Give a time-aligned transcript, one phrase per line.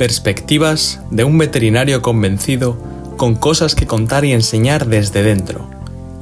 [0.00, 2.78] Perspectivas de un veterinario convencido
[3.18, 5.66] con cosas que contar y enseñar desde dentro.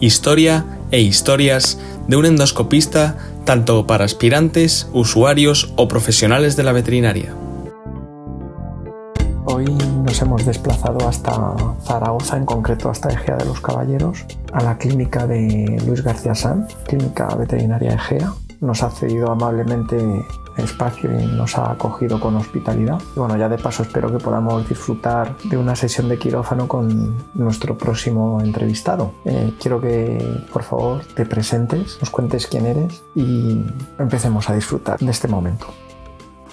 [0.01, 7.33] Historia e historias de un endoscopista tanto para aspirantes, usuarios o profesionales de la veterinaria.
[9.45, 11.55] Hoy nos hemos desplazado hasta
[11.85, 16.75] Zaragoza, en concreto hasta Egea de los Caballeros, a la clínica de Luis García Sanz,
[16.89, 18.33] clínica veterinaria Egea.
[18.61, 19.97] Nos ha cedido amablemente
[20.59, 23.01] espacio y nos ha acogido con hospitalidad.
[23.15, 27.17] Y bueno, ya de paso espero que podamos disfrutar de una sesión de quirófano con
[27.35, 29.13] nuestro próximo entrevistado.
[29.25, 33.65] Eh, quiero que por favor te presentes, nos cuentes quién eres y
[33.99, 35.67] empecemos a disfrutar de este momento.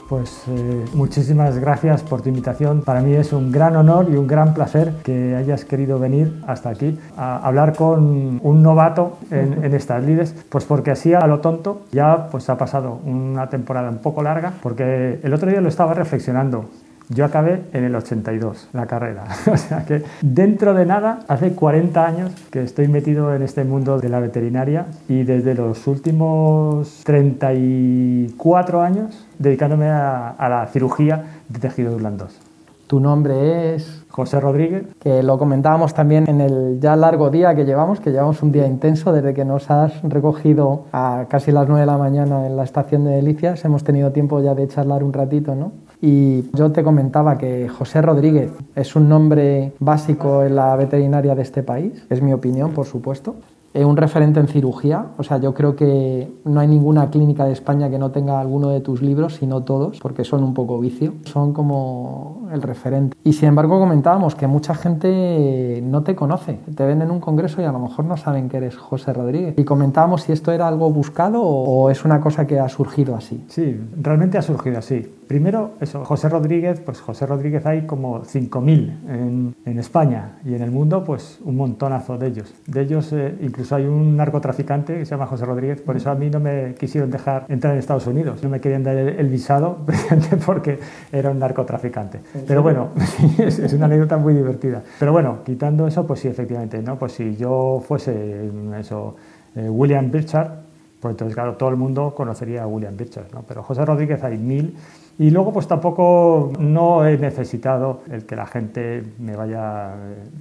[0.08, 2.82] Pues eh, muchísimas gracias por tu invitación.
[2.82, 6.70] Para mí es un gran honor y un gran placer que hayas querido venir hasta
[6.70, 11.40] aquí a hablar con un novato en, en estas lides, pues porque así a lo
[11.40, 15.70] tonto ya pues ha pasado una temporada un poco larga, porque el otro día lo
[15.70, 16.66] estaba reflexionando.
[17.10, 19.26] Yo acabé en el 82 la carrera.
[19.52, 24.00] O sea que dentro de nada, hace 40 años que estoy metido en este mundo
[24.00, 31.98] de la veterinaria y desde los últimos 34 años dedicándome a, la cirugía de tejidos
[31.98, 32.40] blandos.
[32.88, 34.84] Tu nombre es José Rodríguez.
[35.00, 38.68] Que lo comentábamos también en el ya largo día que llevamos, que llevamos un día
[38.68, 42.64] intenso desde que nos has recogido a casi las 9 de la mañana en la
[42.64, 43.66] estación de Delicias.
[43.66, 45.72] Hemos tenido tiempo ya de charlar un ratito, ¿no?
[46.02, 51.42] Y yo te comentaba que José Rodríguez es un nombre básico en la veterinaria de
[51.42, 53.36] este país, es mi opinión, por supuesto.
[53.84, 57.90] Un referente en cirugía, o sea, yo creo que no hay ninguna clínica de España
[57.90, 61.52] que no tenga alguno de tus libros, sino todos, porque son un poco vicio, son
[61.52, 63.18] como el referente.
[63.24, 67.62] Y sin embargo comentábamos que mucha gente no te conoce, te ven en un congreso
[67.62, 69.56] y a lo mejor no saben que eres José Rodríguez.
[69.58, 73.44] Y comentábamos si esto era algo buscado o es una cosa que ha surgido así.
[73.48, 75.12] Sí, realmente ha surgido así.
[75.28, 80.62] Primero, eso, José Rodríguez, pues José Rodríguez hay como 5.000 en, en, España y en
[80.62, 82.54] el mundo, pues un montonazo de ellos.
[82.68, 86.16] De ellos, eh, incluso hay un narcotraficante que se llama José Rodríguez, por eso a
[86.16, 88.44] mí no me quisieron dejar entrar en Estados Unidos.
[88.44, 90.80] No me querían dar el, visado precisamente porque
[91.12, 92.20] era un narcotraficante.
[92.48, 92.90] Pero bueno,
[93.38, 94.82] es, es, una anécdota muy divertida.
[95.00, 96.98] Pero bueno, quitando eso, pues sí, efectivamente, ¿no?
[96.98, 98.50] Pues si yo fuese
[98.80, 99.16] eso,
[99.56, 100.52] eh, William Birchard,
[101.00, 103.44] pues entonces, claro, todo el mundo conocería a William Birchard, ¿no?
[103.48, 104.76] Pero José Rodríguez hay mil
[105.18, 109.94] y luego pues tampoco no he necesitado el que la gente me vaya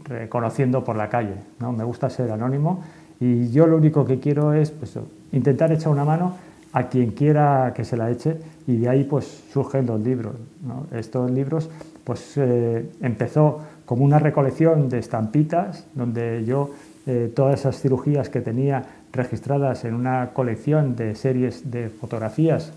[0.04, 1.36] reconociendo por la calle.
[1.60, 1.72] ¿no?
[1.72, 2.82] Me gusta ser anónimo
[3.20, 4.98] y yo lo único que quiero es pues,
[5.32, 6.34] intentar echar una mano
[6.72, 8.36] a quien quiera que se la eche
[8.66, 10.34] y de ahí pues surgen los libros.
[10.66, 10.86] ¿no?
[10.96, 11.70] Estos libros
[12.02, 16.70] pues eh, empezó como una recolección de estampitas donde yo
[17.06, 22.72] eh, todas esas cirugías que tenía registradas en una colección de series de fotografías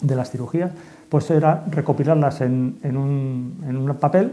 [0.00, 0.72] de las cirugías
[1.08, 4.32] pues era recopilarlas en, en, un, en, un, papel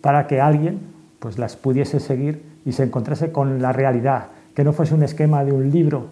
[0.00, 0.80] para que alguien
[1.18, 5.44] pues las pudiese seguir y se encontrase con la realidad, que no fuese un esquema
[5.44, 6.06] de un libro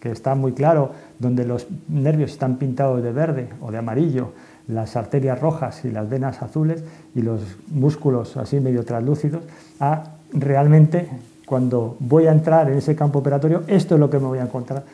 [0.00, 4.32] que está muy claro, donde los nervios están pintados de verde o de amarillo,
[4.68, 6.84] las arterias rojas y las venas azules
[7.14, 9.42] y los músculos así medio translúcidos,
[9.80, 11.08] a realmente
[11.46, 14.42] cuando voy a entrar en ese campo operatorio, esto es lo que me voy a
[14.42, 14.84] encontrar,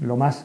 [0.00, 0.44] lo más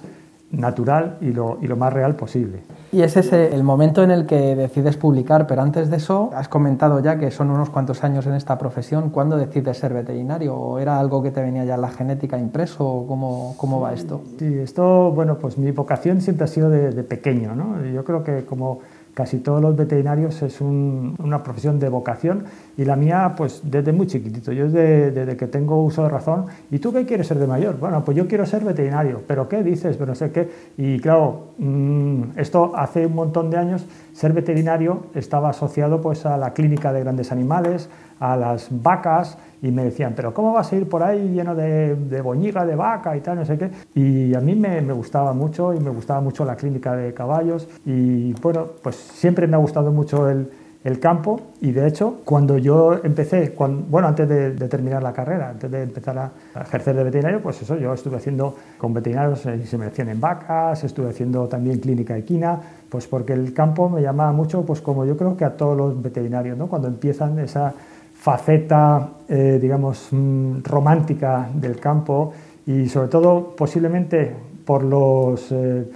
[0.51, 2.63] natural y lo, y lo, más real posible.
[2.91, 6.47] Y es ese el momento en el que decides publicar, pero antes de eso has
[6.47, 9.11] comentado ya que son unos cuantos años en esta profesión.
[9.11, 10.55] ¿Cuándo decides ser veterinario?
[10.55, 12.85] ¿O era algo que te venía ya en la genética impreso?
[12.85, 14.21] ¿O cómo, cómo va esto?
[14.39, 17.85] Sí, esto, bueno, pues mi vocación siempre ha sido de, de pequeño, ¿no?
[17.85, 18.79] Yo creo que como
[19.19, 22.45] casi todos los veterinarios es un, una profesión de vocación
[22.79, 26.45] y la mía pues desde muy chiquitito, yo desde, que tengo uso de razón.
[26.71, 27.77] ¿Y tú qué quieres ser de mayor?
[27.77, 29.97] Bueno, pues yo quiero ser veterinario, pero ¿qué dices?
[29.97, 30.49] Pero no sé qué.
[30.77, 36.37] Y claro, mmm, esto hace un montón de años, ser veterinario estaba asociado pues a
[36.37, 40.77] la clínica de grandes animales, a las vacas, y me decían, pero ¿cómo vas a
[40.77, 43.71] ir por ahí lleno de, de boñiga, de vaca y tal, no sé qué?
[43.93, 47.67] Y a mí me, me, gustaba mucho y me gustaba mucho la clínica de caballos
[47.85, 50.49] y bueno, pues siempre me ha gustado mucho el,
[50.83, 55.49] el campo y de hecho cuando yo empecé, cuando, bueno, antes de, terminar la carrera,
[55.49, 56.31] antes de empezar a,
[56.61, 61.47] ejercer de veterinario, pues eso, yo estuve haciendo con veterinarios inseminación en vacas, estuve haciendo
[61.47, 65.45] también clínica equina, pues porque el campo me llamaba mucho, pues como yo creo que
[65.45, 66.67] a todos los veterinarios, ¿no?
[66.67, 67.73] Cuando empiezan esa
[68.13, 72.33] faceta, eh, digamos, mm, romántica del campo
[72.65, 74.33] y sobre todo posiblemente
[74.65, 75.89] por los, eh,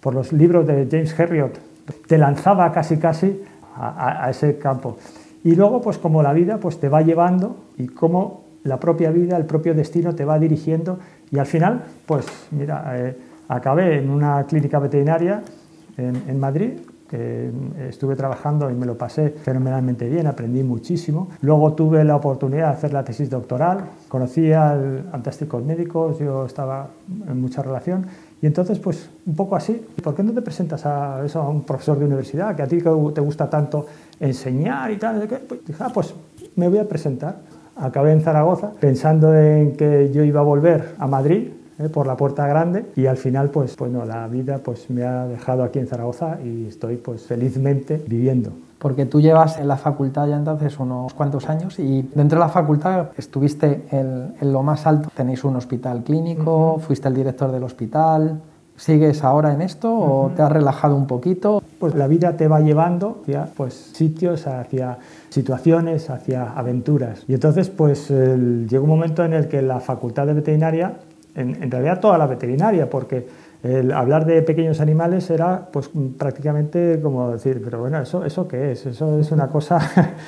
[0.00, 1.58] por los libros de James Herriot,
[2.06, 3.42] te lanzaba casi casi
[3.74, 4.96] a, a, ese campo.
[5.42, 9.36] Y luego, pues como la vida pues, te va llevando y como la propia vida,
[9.36, 10.98] el propio destino te va dirigiendo
[11.30, 13.16] y al final, pues mira, eh,
[13.48, 15.42] acabé en una clínica veterinaria
[15.96, 16.72] en, Madrid,
[17.08, 17.50] que
[17.88, 21.28] estuve trabajando y me lo pasé fenomenalmente bien, aprendí muchísimo.
[21.42, 26.88] Luego tuve la oportunidad de hacer la tesis doctoral, conocí al fantásticos médicos, yo estaba
[27.28, 28.06] en mucha relación
[28.44, 31.62] y entonces, pues un poco así, ¿por qué no te presentas a, eso, a un
[31.62, 33.86] profesor de universidad que a ti te gusta tanto
[34.20, 35.26] enseñar y tal?
[35.48, 36.14] Pues dije, ah, pues
[36.54, 37.38] me voy a presentar.
[37.74, 41.88] Acabé en Zaragoza pensando en que yo iba a volver a Madrid ¿eh?
[41.88, 45.26] por la puerta grande y al final pues, pues no, la vida pues me ha
[45.26, 48.52] dejado aquí en Zaragoza y estoy pues felizmente viviendo.
[48.78, 52.50] Porque tú llevas en la facultad ya entonces unos cuantos años y dentro de la
[52.50, 55.10] facultad estuviste en, lo más alto.
[55.14, 58.40] Tenéis un hospital clínico, fuiste el director del hospital.
[58.76, 61.62] ¿Sigues ahora en esto o te has relajado un poquito?
[61.78, 64.98] Pues la vida te va llevando hacia pues, sitios, hacia
[65.28, 67.22] situaciones, hacia aventuras.
[67.28, 70.94] Y entonces pues llegó un momento en el que la facultad de veterinaria
[71.34, 73.26] en, realidad toda la veterinaria, porque
[73.64, 78.72] el hablar de pequeños animales era pues prácticamente como decir, pero bueno, ¿eso, eso qué
[78.72, 78.84] es?
[78.84, 79.80] Eso es una cosa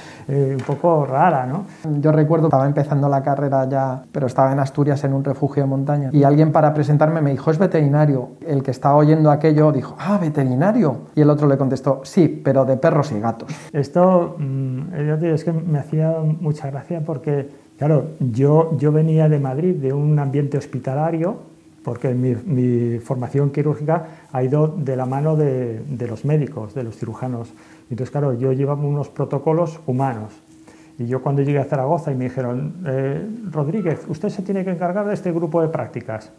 [0.28, 1.66] eh, un poco rara, ¿no?
[2.00, 5.68] Yo recuerdo, estaba empezando la carrera ya, pero estaba en Asturias en un refugio de
[5.68, 8.30] montaña y alguien para presentarme me dijo, es veterinario.
[8.46, 11.02] El que estaba oyendo aquello dijo, ah, veterinario.
[11.14, 13.54] Y el otro le contestó, sí, pero de perros y gatos.
[13.72, 19.74] Esto, mm, es que me hacía mucha gracia porque Claro, yo, yo venía de Madrid,
[19.76, 21.36] de un ambiente hospitalario,
[21.86, 27.54] porque mi, formación quirúrgica ha ido de la mano de, los médicos, de los cirujanos.
[27.88, 30.32] Entonces, claro, yo llevaba unos protocolos humanos.
[30.98, 34.70] Y yo cuando llegué a Zaragoza y me dijeron, eh, Rodríguez, usted se tiene que
[34.70, 36.32] encargar de este grupo de prácticas.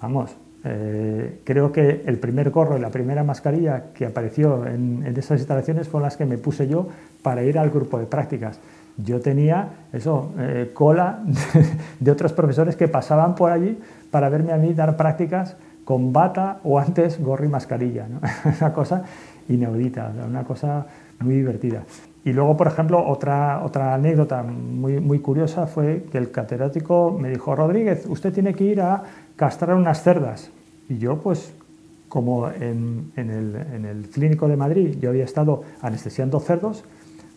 [0.00, 0.34] Vamos,
[0.64, 5.40] eh, creo que el primer gorro y la primera mascarilla que apareció en, en esas
[5.40, 6.88] instalaciones fueron las que me puse yo
[7.22, 8.58] para ir al grupo de prácticas
[9.04, 11.20] yo tenía eso, eh, cola
[12.00, 13.78] de, otros profesores que pasaban por allí
[14.10, 18.06] para verme a mí dar prácticas con bata o antes gorro y mascarilla.
[18.08, 18.20] ¿no?
[18.60, 19.02] una cosa
[19.48, 20.86] inaudita, una cosa
[21.20, 21.82] muy divertida.
[22.24, 27.30] Y luego, por ejemplo, otra, otra anécdota muy, muy curiosa fue que el catedrático me
[27.30, 29.02] dijo, Rodríguez, usted tiene que ir a
[29.36, 30.50] castrar unas cerdas.
[30.88, 31.54] Y yo, pues,
[32.08, 36.84] como en, en, el, en el clínico de Madrid yo había estado anestesiando cerdos,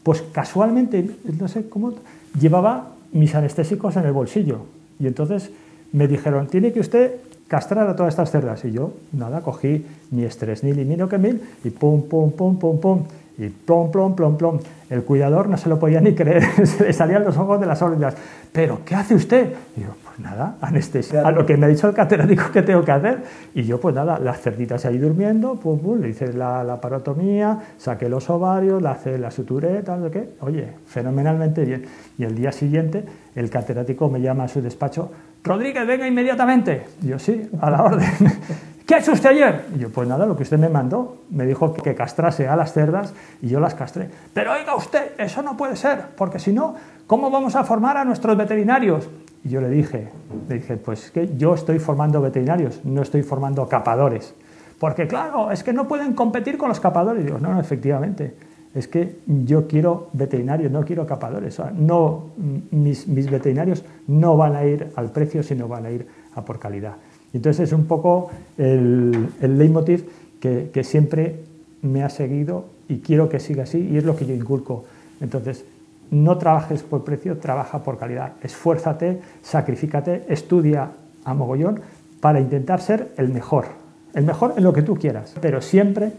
[0.01, 1.09] pues casualmente,
[1.39, 1.93] no sé cómo,
[2.37, 4.65] llevaba mis anestésicos en el bolsillo.
[4.99, 5.51] Y entonces
[5.93, 7.13] me dijeron, tiene que usted
[7.47, 8.65] castrar a todas estas cerdas.
[8.65, 12.79] Y yo, nada, cogí mi estrés ni limino que mil y pum, pum, pum, pum,
[12.79, 13.03] pum.
[13.35, 14.59] Y plom, plom, plom, plom.
[14.91, 17.81] El cuidador no se lo podía ni creer, se le salían los ojos de las
[17.81, 18.15] órbitas.
[18.51, 19.53] ¿Pero qué hace usted?
[19.75, 21.27] Y yo, pues nada, anestesia.
[21.27, 23.23] A lo que me ha dicho el catedrático que tengo que hacer.
[23.55, 27.59] Y yo, pues nada, las cerditas ahí durmiendo, pum, pum, le hice la, la parotomía,
[27.79, 30.29] saqué los ovarios, le hice la sutureta, lo que.
[30.41, 31.85] Oye, fenomenalmente bien.
[32.19, 33.03] Y el día siguiente,
[33.35, 35.09] el catedrático me llama a su despacho,
[35.43, 36.85] Rodríguez, venga inmediatamente.
[37.01, 38.09] Yo, sí, a la orden.
[38.85, 39.65] ¿Qué ha hecho usted ayer?
[39.77, 41.17] Yo, pues nada, lo que usted me mandó.
[41.29, 44.09] Me dijo que castrase a las cerdas y yo las castré.
[44.33, 46.75] Pero oiga usted, eso no puede ser, porque si no,
[47.07, 49.09] ¿cómo vamos a formar a nuestros veterinarios?
[49.43, 50.09] Y yo le dije,
[50.47, 54.33] le dije, pues que yo estoy formando veterinarios, no estoy formando capadores.
[54.79, 57.23] Porque claro, es que no pueden competir con los capadores.
[57.25, 58.35] Digo, no, no, efectivamente,
[58.73, 61.59] es que yo quiero veterinarios, no quiero capadores.
[61.75, 62.31] no,
[62.71, 66.95] mis, veterinarios no van a ir al precio, sino van a ir a por calidad.
[67.33, 70.05] Entonces es un poco el, el leitmotiv
[70.39, 71.43] que, que, siempre
[71.81, 74.85] me ha seguido y quiero que siga así y es lo que yo inculco.
[75.21, 75.65] Entonces,
[76.11, 78.33] no trabajes por precio, trabaja por calidad.
[78.41, 80.91] Esfuérzate, sacrifícate, estudia
[81.23, 81.79] a mogollón
[82.19, 83.65] para intentar ser el mejor.
[84.13, 86.11] El mejor en lo que tú quieras, pero siempre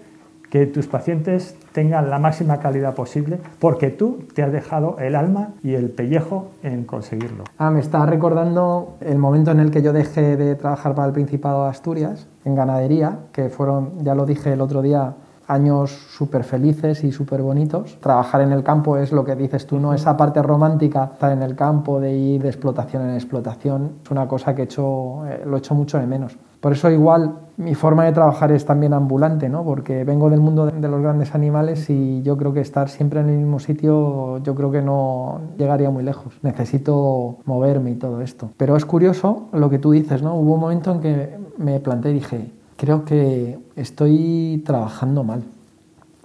[0.55, 5.49] que tus pacientes tengan la máxima calidad posible porque tú te has dejado el alma
[5.65, 7.43] y el pellejo en conseguirlo.
[7.59, 11.13] Ah, me está recordando el momento en el que yo dejé de trabajar para el
[11.13, 15.15] Principado de Asturias en ganadería, que fueron, ya lo dije el otro día,
[15.49, 17.99] años súper felices y súper bonitos.
[18.01, 19.93] Trabajar en el campo es lo que dices tú, ¿no?
[19.93, 24.29] Esa parte romántica, estar en el campo, de ir de explotación en explotación, es una
[24.29, 26.37] cosa que he hecho, eh, lo he hecho mucho de menos.
[26.65, 29.65] Por eso igual mi forma de trabajar es también ambulante, ¿no?
[29.65, 33.29] porque vengo del mundo de los grandes animales y yo creo que estar siempre en
[33.29, 36.33] el mismo sitio yo creo que no llegaría muy lejos.
[36.41, 38.49] Necesito moverme y todo esto.
[38.57, 40.37] Pero es curioso lo que tú dices, ¿no?
[40.37, 45.43] Hubo un momento en que me planteé y dije, creo que estoy trabajando mal.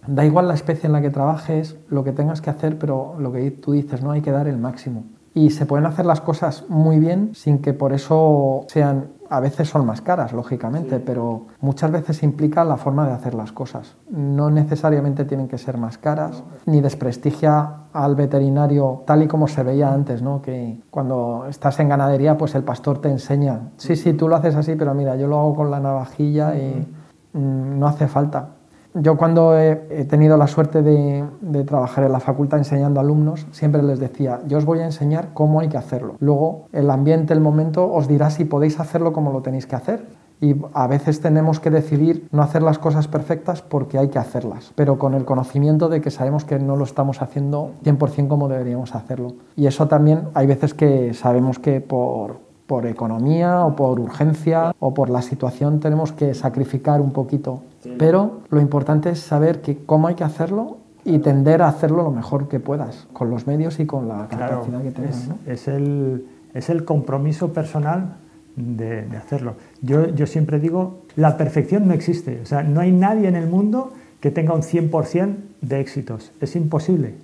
[0.08, 3.34] Da igual la especie en la que trabajes, lo que tengas que hacer, pero lo
[3.34, 4.12] que tú dices, ¿no?
[4.12, 5.04] Hay que dar el máximo.
[5.34, 9.70] Y se pueden hacer las cosas muy bien sin que por eso sean a veces
[9.70, 13.96] son más caras, lógicamente, pero muchas veces implica la forma de hacer las cosas.
[14.10, 19.64] No necesariamente tienen que ser más caras, ni desprestigia al veterinario tal y como se
[19.64, 20.42] veía antes, ¿no?
[20.42, 24.56] que cuando estás en ganadería, pues el pastor te enseña, sí, sí, tú lo haces
[24.56, 26.88] así, pero mira, yo lo hago con la navajilla y
[27.34, 28.59] mm, no hace falta.
[28.96, 29.76] Yo cuando he,
[30.10, 31.24] tenido la suerte de,
[31.66, 35.60] trabajar en la facultad enseñando alumnos, siempre les decía, yo os voy a enseñar cómo
[35.60, 36.16] hay que hacerlo.
[36.20, 40.06] Luego el ambiente, el momento, os dirá si podéis hacerlo como lo tenéis que hacer.
[40.42, 44.72] Y a veces tenemos que decidir no hacer las cosas perfectas porque hay que hacerlas,
[44.74, 48.96] pero con el conocimiento de que sabemos que no lo estamos haciendo 100% como deberíamos
[48.96, 49.34] hacerlo.
[49.58, 54.94] Y eso también hay veces que sabemos que por, por economía o por urgencia o
[54.94, 57.62] por la situación tenemos que sacrificar un poquito.
[57.98, 62.12] Pero lo importante es saber que cómo hay que hacerlo y tender a hacerlo lo
[62.12, 65.30] mejor que puedas, con los medios y con la capacidad que tengas.
[65.48, 68.18] Es, el, es el compromiso personal
[68.56, 69.56] de, hacerlo.
[69.82, 72.42] Yo, yo, siempre digo, la perfección no existe.
[72.42, 76.32] O sea, no hay nadie en el mundo que tenga un 100% de éxitos.
[76.42, 77.16] Es imposible.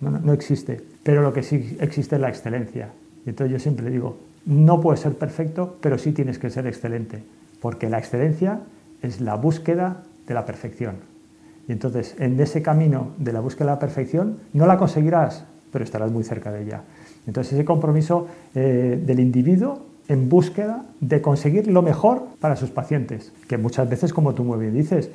[0.00, 0.80] No, no, existe.
[1.02, 2.90] Pero lo que sí existe es la excelencia.
[3.24, 7.22] Y entonces yo siempre digo, no puedes ser perfecto, pero sí tienes que ser excelente,
[7.60, 8.60] porque la excelencia
[9.02, 10.96] es la búsqueda de la perfección.
[11.68, 15.84] Y entonces, en ese camino de la búsqueda de la perfección, no la conseguirás, pero
[15.84, 16.82] estarás muy cerca de ella.
[17.26, 23.32] Entonces, ese compromiso eh, del individuo en búsqueda de conseguir lo mejor para sus pacientes,
[23.48, 25.10] que muchas veces, como tú muy bien dices,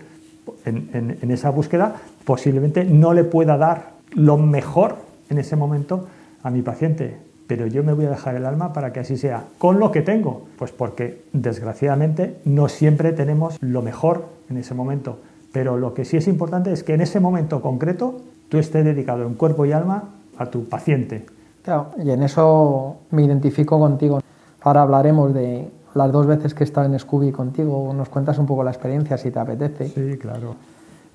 [0.64, 4.98] en, en esa búsqueda posiblemente no le pueda dar lo mejor
[5.30, 6.08] en ese momento
[6.44, 9.46] a mi paciente, pero yo me voy a dejar el alma para que así sea.
[9.58, 10.44] ¿Con lo que tengo?
[10.58, 15.20] Pues porque desgraciadamente no siempre tenemos lo mejor en ese momento,
[15.52, 19.26] pero lo que sí es importante es que en ese momento concreto tú estés dedicado
[19.26, 20.04] en cuerpo y alma
[20.38, 21.26] a tu paciente.
[21.64, 24.22] Claro, y en eso me identifico contigo.
[24.62, 28.46] Ahora hablaremos de las dos veces que he estado en Scooby contigo, nos cuentas un
[28.46, 29.88] poco la experiencia si te apetece.
[29.90, 30.56] Sí, claro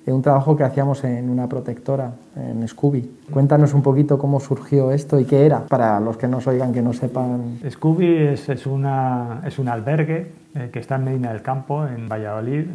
[0.07, 3.19] un trabajo que hacíamos en una protectora, en Scooby.
[3.31, 6.83] Cuéntanos un poquito cómo surgió esto y qué era, para los que nos oigan, que
[6.83, 7.59] no sepan.
[7.69, 12.09] Scooby es, es, una, es un albergue eh, que está en Medina del Campo, en
[12.09, 12.67] Valladolid, eh,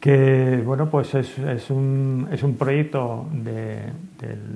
[0.00, 3.92] que bueno, pues es, es, un, es un proyecto del,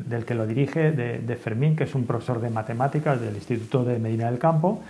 [0.09, 3.85] del, que lo dirige, de, de Fermín, que es un profesor de matemáticas del Instituto
[3.85, 4.81] de Medina del Campo,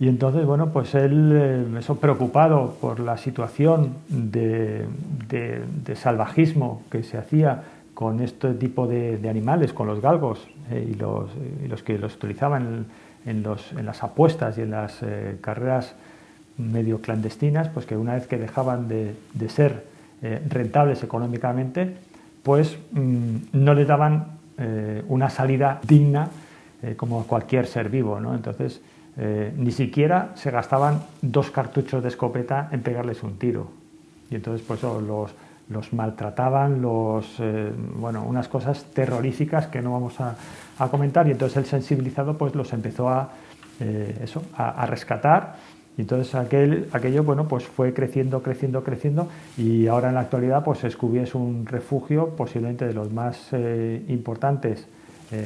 [0.00, 4.86] y entonces, bueno, pues él, eh, eso preocupado por la situación de,
[5.96, 7.64] salvajismo que se hacía
[7.94, 12.86] con este tipo de, animales, con los galgos eh, y, los, que los utilizaban
[13.26, 15.96] en, las apuestas y en las eh, carreras
[16.58, 19.14] medio clandestinas, pues que una vez que dejaban de,
[19.48, 19.84] ser
[20.48, 21.96] rentables económicamente,
[22.44, 24.38] pues mm, no les daban
[25.06, 26.30] una salida digna
[26.96, 28.34] como cualquier ser vivo, ¿no?
[28.34, 28.80] Entonces,
[29.20, 33.68] eh, ni siquiera se gastaban dos cartuchos de escopeta en pegarles un tiro.
[34.30, 35.32] Y entonces pues los,
[35.68, 40.36] los maltrataban, los, eh, bueno, unas cosas terroríficas que no vamos a,
[40.88, 41.26] comentar.
[41.26, 43.30] Y entonces el sensibilizado pues los empezó a,
[43.80, 45.56] eh, eso, a, rescatar.
[45.96, 49.26] Y entonces aquel, aquello bueno, pues fue creciendo, creciendo, creciendo.
[49.56, 53.50] Y ahora en la actualidad pues Scooby es un refugio posiblemente de los más
[54.06, 54.86] importantes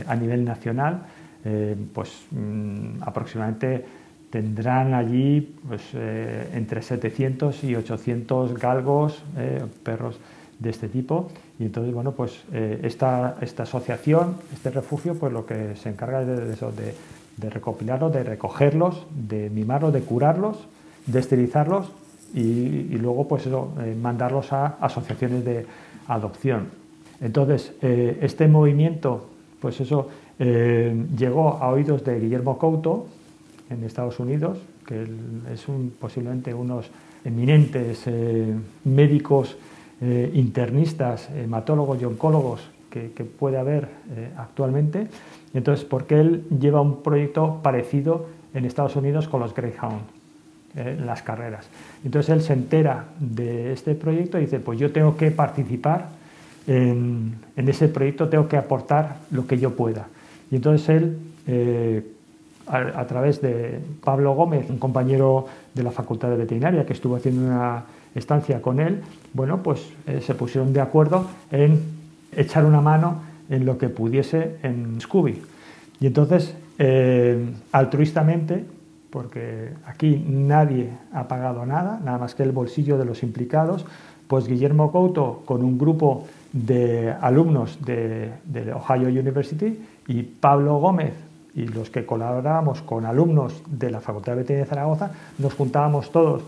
[0.07, 1.07] a nivel nacional
[1.45, 3.85] eh, pues mm, aproximadamente
[4.31, 10.19] tendrán allí pues, eh, entre 700 y 800 galgos, eh, perros
[10.61, 11.31] de este tipo.
[11.59, 16.27] Y entonces, bueno, pues esta, esta, asociación, este refugio, pues lo que se encarga es
[16.27, 16.95] de,
[17.37, 20.59] de, recopilarlos, de recogerlos, de mimarlos, de curarlos,
[21.07, 21.93] de esterilizarlos
[22.35, 23.49] y, luego, pues
[24.01, 25.67] mandarlos a asociaciones de
[26.09, 26.69] adopción.
[27.21, 29.29] Entonces, este movimiento,
[29.61, 30.09] pues eso
[30.45, 33.07] eh, llegó a oídos de Guillermo Couto
[33.71, 35.07] en Estados Unidos, que
[35.53, 36.91] es un, posiblemente unos
[37.25, 39.57] eminentes eh, médicos
[40.01, 43.89] eh, internistas, hematólogos y oncólogos que, puede haber
[44.37, 45.07] actualmente.
[45.55, 50.03] Entonces, porque él lleva un proyecto parecido en Estados Unidos con los Greyhound,
[51.07, 51.69] las carreras.
[52.05, 56.09] Entonces él se entera de este proyecto y dice, pues yo tengo que participar
[56.67, 60.09] en ese proyecto, tengo que aportar lo que yo pueda.
[60.53, 61.17] Y entonces él,
[61.47, 62.07] eh,
[62.67, 67.47] a, través de Pablo Gómez, un compañero de la Facultad de Veterinaria que estuvo haciendo
[67.47, 69.01] una estancia con él,
[69.33, 71.81] bueno, pues eh, se pusieron de acuerdo en
[72.37, 75.41] echar una mano en lo que pudiese en Scooby.
[76.01, 77.43] Y entonces, eh,
[77.73, 78.63] altruistamente,
[79.09, 83.87] porque aquí nadie ha pagado nada, nada más que el bolsillo de los implicados,
[84.29, 91.15] pues Guillermo Couto, con un grupo de alumnos de, de Ohio University, y Pablo Gómez
[91.55, 96.11] y los que colaborábamos con alumnos de la Facultad de Veterinaria de Zaragoza, nos juntábamos
[96.11, 96.43] todos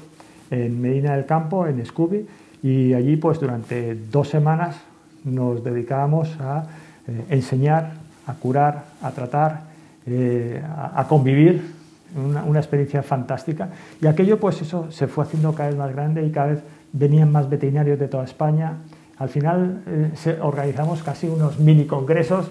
[0.50, 2.26] en Medina del Campo, en Scooby,
[2.62, 4.76] y allí pues durante dos semanas
[5.24, 6.64] nos dedicábamos a
[7.06, 7.92] eh, enseñar,
[8.26, 9.64] a curar, a tratar,
[10.06, 11.74] eh, a, convivir,
[12.16, 13.68] una, una, experiencia fantástica.
[14.00, 17.30] Y aquello pues eso se fue haciendo cada vez más grande y cada vez venían
[17.32, 18.74] más veterinarios de toda España,
[19.18, 22.50] al final eh, organizamos casi unos mini congresos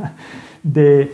[0.62, 1.12] de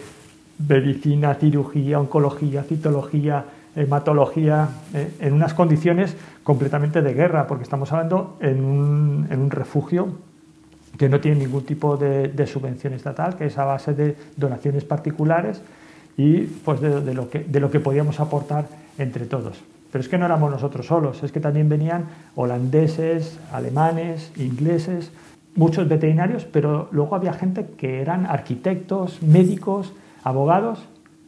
[0.68, 3.44] medicina, cirugía, oncología, citología,
[3.76, 10.08] hematología, eh, en unas condiciones completamente de guerra, porque estamos hablando en un, refugio
[10.98, 15.62] que no tiene ningún tipo de, subvención estatal, que es a base de donaciones particulares
[16.16, 18.66] y pues de lo que podíamos aportar
[18.98, 19.62] entre todos.
[19.90, 22.06] Pero es que no éramos nosotros solos, es que también venían
[22.36, 25.10] holandeses, alemanes, ingleses,
[25.56, 29.92] muchos veterinarios, pero luego había gente que eran arquitectos, médicos,
[30.22, 30.80] abogados,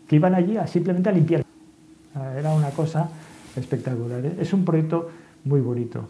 [0.06, 1.44] que iban allí a simplemente a limpiar.
[2.38, 3.08] Era una cosa
[3.56, 4.24] espectacular.
[4.38, 5.08] Es un proyecto
[5.44, 6.04] muy bonito.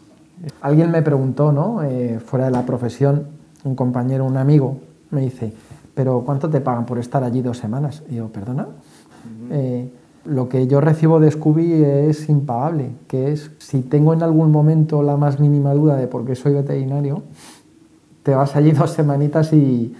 [0.60, 1.82] Alguien me preguntó, ¿no?
[1.82, 3.28] Eh, fuera de la profesión,
[3.64, 4.80] un compañero, un amigo,
[5.10, 5.52] me dice,
[5.94, 8.02] pero ¿cuánto te pagan por estar allí dos semanas?
[8.10, 8.66] Y yo, perdona.
[9.50, 9.90] Eh,
[10.24, 15.02] lo que yo recibo de Scooby es impagable, que es, si tengo en algún momento
[15.02, 17.22] la más mínima duda de por qué soy veterinario,
[18.22, 19.94] te vas allí dos semanitas y,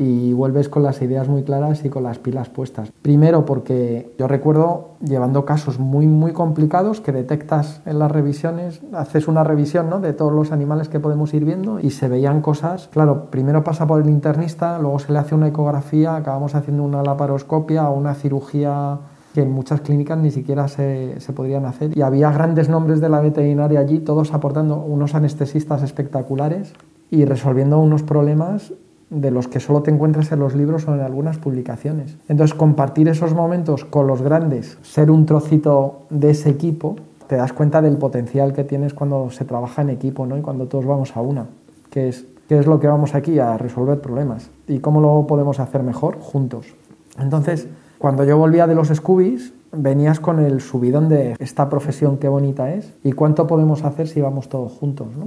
[0.00, 2.90] y vuelves con las ideas muy claras y con las pilas puestas.
[3.02, 9.28] Primero porque yo recuerdo llevando casos muy muy complicados que detectas en las revisiones, haces
[9.28, 10.00] una revisión ¿no?
[10.00, 13.86] de todos los animales que podemos ir viendo y se veían cosas, claro, primero pasa
[13.86, 18.14] por el internista, luego se le hace una ecografía, acabamos haciendo una laparoscopia o una
[18.14, 19.00] cirugía
[19.34, 21.96] que en muchas clínicas ni siquiera se, se, podrían hacer.
[21.96, 26.72] Y había grandes nombres de la veterinaria allí, todos aportando unos anestesistas espectaculares
[27.10, 28.72] y resolviendo unos problemas
[29.10, 32.16] de los que solo te encuentras en los libros o en algunas publicaciones.
[32.28, 36.96] Entonces, compartir esos momentos con los grandes, ser un trocito de ese equipo,
[37.26, 40.38] te das cuenta del potencial que tienes cuando se trabaja en equipo ¿no?
[40.38, 41.46] y cuando todos vamos a una,
[41.90, 45.58] que es, ¿qué es lo que vamos aquí a resolver problemas y cómo lo podemos
[45.58, 46.74] hacer mejor juntos.
[47.18, 47.68] Entonces,
[48.00, 52.72] cuando yo volvía de los Scoobies, venías con el subidón de esta profesión qué bonita
[52.72, 55.06] es y cuánto podemos hacer si vamos todos juntos.
[55.16, 55.26] ¿no?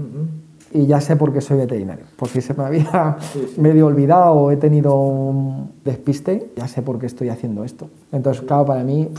[0.74, 2.06] y ya sé por qué soy veterinario.
[2.18, 3.18] Por si se me había
[3.58, 7.90] medio olvidado o he tenido un despiste, ya sé por qué estoy haciendo esto.
[8.12, 9.10] Entonces, claro, para mí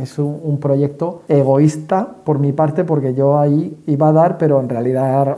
[0.00, 4.70] es un, proyecto egoísta por mi parte porque yo ahí iba a dar, pero en
[4.70, 5.36] realidad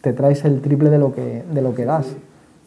[0.00, 2.06] te traes el triple de lo que, de lo que das.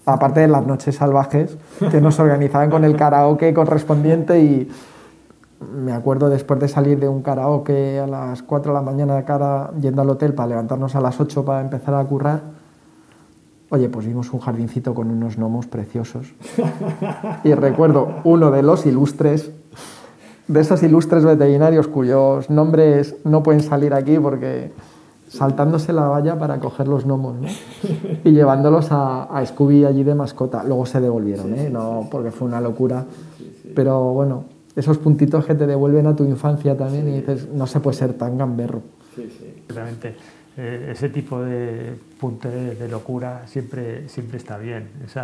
[0.05, 1.57] Aparte de las noches salvajes
[1.91, 4.69] que nos organizaban con el karaoke correspondiente y
[5.71, 9.23] me acuerdo después de salir de un karaoke a las 4 de la mañana de
[9.23, 12.41] cara yendo al hotel para levantarnos a las 8 para empezar a currar.
[13.69, 16.33] Oye, pues vimos un jardincito con unos gnomos preciosos.
[17.43, 19.51] Y recuerdo uno de los ilustres,
[20.47, 24.71] de esos ilustres veterinarios cuyos nombres no pueden salir aquí porque
[25.33, 27.47] saltándose la valla para coger los gnomos ¿no?
[28.23, 30.63] y llevándolos a, a, Scooby allí de mascota.
[30.63, 31.69] Luego se devolvieron, ¿eh?
[31.71, 33.05] no porque fue una locura.
[33.73, 37.79] Pero bueno, esos puntitos que te devuelven a tu infancia también y dices, no se
[37.79, 38.81] puede ser tan gamberro.
[39.15, 39.63] Sí, sí.
[39.69, 40.15] Realmente,
[40.55, 44.89] eh, ese tipo de punto de, locura siempre, siempre está bien.
[45.03, 45.19] Ese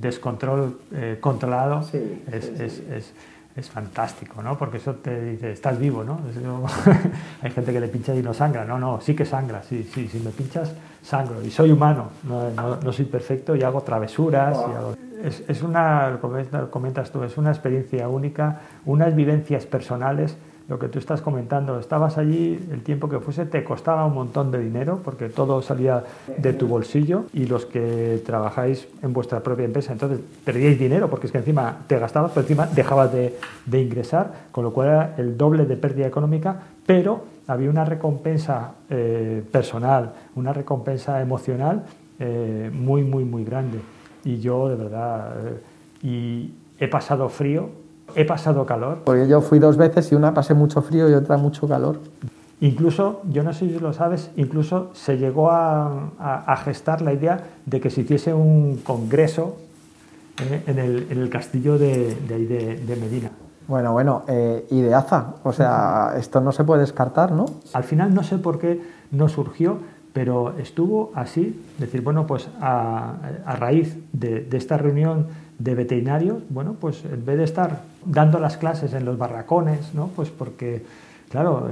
[0.00, 1.94] descontrol eh, controlado es,
[2.60, 3.12] es, es,
[3.56, 4.56] es, fantástico, ¿no?
[4.56, 6.20] Porque eso te dice, estás vivo, ¿no?
[7.42, 8.64] hay gente que le pincha y no sangra.
[8.64, 9.62] No, no, sí que sangra.
[9.62, 11.42] Sí, sí, si me pinchas, sangro.
[11.42, 14.58] Y soy humano, no, no, soy perfecto y hago travesuras.
[15.48, 16.18] Es una,
[16.70, 20.36] comentas tú, es una experiencia única, unas vivencias personales
[20.70, 24.52] lo que tú estás comentando, estabas allí, el tiempo que fuese te costaba un montón
[24.52, 26.04] de dinero porque todo salía
[26.38, 31.26] de tu bolsillo y los que trabajáis en vuestra propia empresa, entonces perdíais dinero porque
[31.26, 35.14] es que encima te gastabas, pero encima dejabas de, de ingresar, con lo cual era
[35.18, 41.82] el doble de pérdida económica, pero había una recompensa eh, personal, una recompensa emocional
[42.20, 43.80] eh, muy, muy, muy grande.
[44.24, 47.70] Y yo de verdad, eh, y he pasado frío,
[48.16, 48.98] he pasado calor.
[49.04, 51.98] Porque yo fui dos veces y una pasé mucho frío y otra mucho calor.
[52.60, 57.42] Incluso, yo no sé si lo sabes, incluso se llegó a, a, gestar la idea
[57.64, 59.56] de que se hiciese un congreso
[60.38, 63.30] eh, en, el, en, el, castillo de, de, de, Medina.
[63.66, 65.36] Bueno, bueno, eh, ideaza.
[65.42, 67.46] O sea, esto no se puede descartar, ¿no?
[67.72, 69.78] Al final no sé por qué no surgió,
[70.12, 73.14] pero estuvo así, decir, bueno, pues a,
[73.58, 75.28] raíz de, esta reunión
[75.60, 80.08] de veterinarios, bueno, pues en vez de estar dando las clases en los barracones, ¿no?
[80.08, 80.82] Pues porque,
[81.28, 81.70] claro,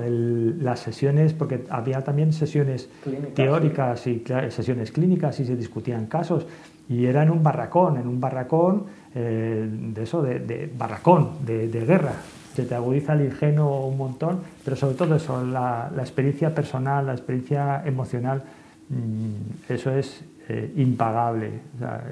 [0.61, 2.91] las sesiones, porque había también sesiones
[3.35, 6.47] teóricas y sesiones clínicas y se discutían casos,
[6.87, 11.81] y era en un barracón, en un barracón eh, de eso, de, barracón, de, de
[11.87, 12.13] guerra,
[12.55, 17.13] se te agudiza el ingenuo un montón, pero sobre todo eso, la, experiencia personal, la
[17.13, 18.43] experiencia emocional,
[18.91, 21.61] mm, eso es eh, impagable.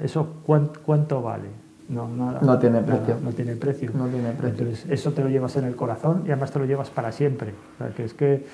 [0.01, 1.66] ¿Eso cuánto, vale?
[1.89, 3.17] No, no tiene precio.
[3.23, 3.91] no tiene precio.
[3.93, 4.65] No tiene precio.
[4.65, 7.53] Entonces, eso te lo llevas en el corazón y además te lo llevas para siempre.
[7.95, 8.45] que es que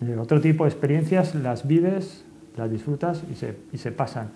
[0.00, 2.24] eh, otro tipo de experiencias las vives,
[2.56, 4.30] las disfrutas y se, y se pasan.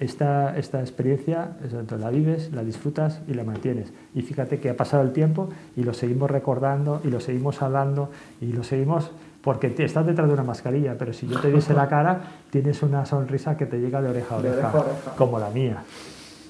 [0.00, 1.58] Esta, esta experiencia
[1.98, 3.92] la vives, la disfrutas y la mantienes.
[4.14, 8.10] Y fíjate que ha pasado el tiempo y lo seguimos recordando y lo seguimos hablando
[8.40, 9.10] y lo seguimos
[9.42, 12.20] porque te estás detrás de una mascarilla, pero si yo te viese la cara,
[12.50, 14.72] tienes una sonrisa que te llega de oreja a oreja,
[15.16, 15.82] como la mía.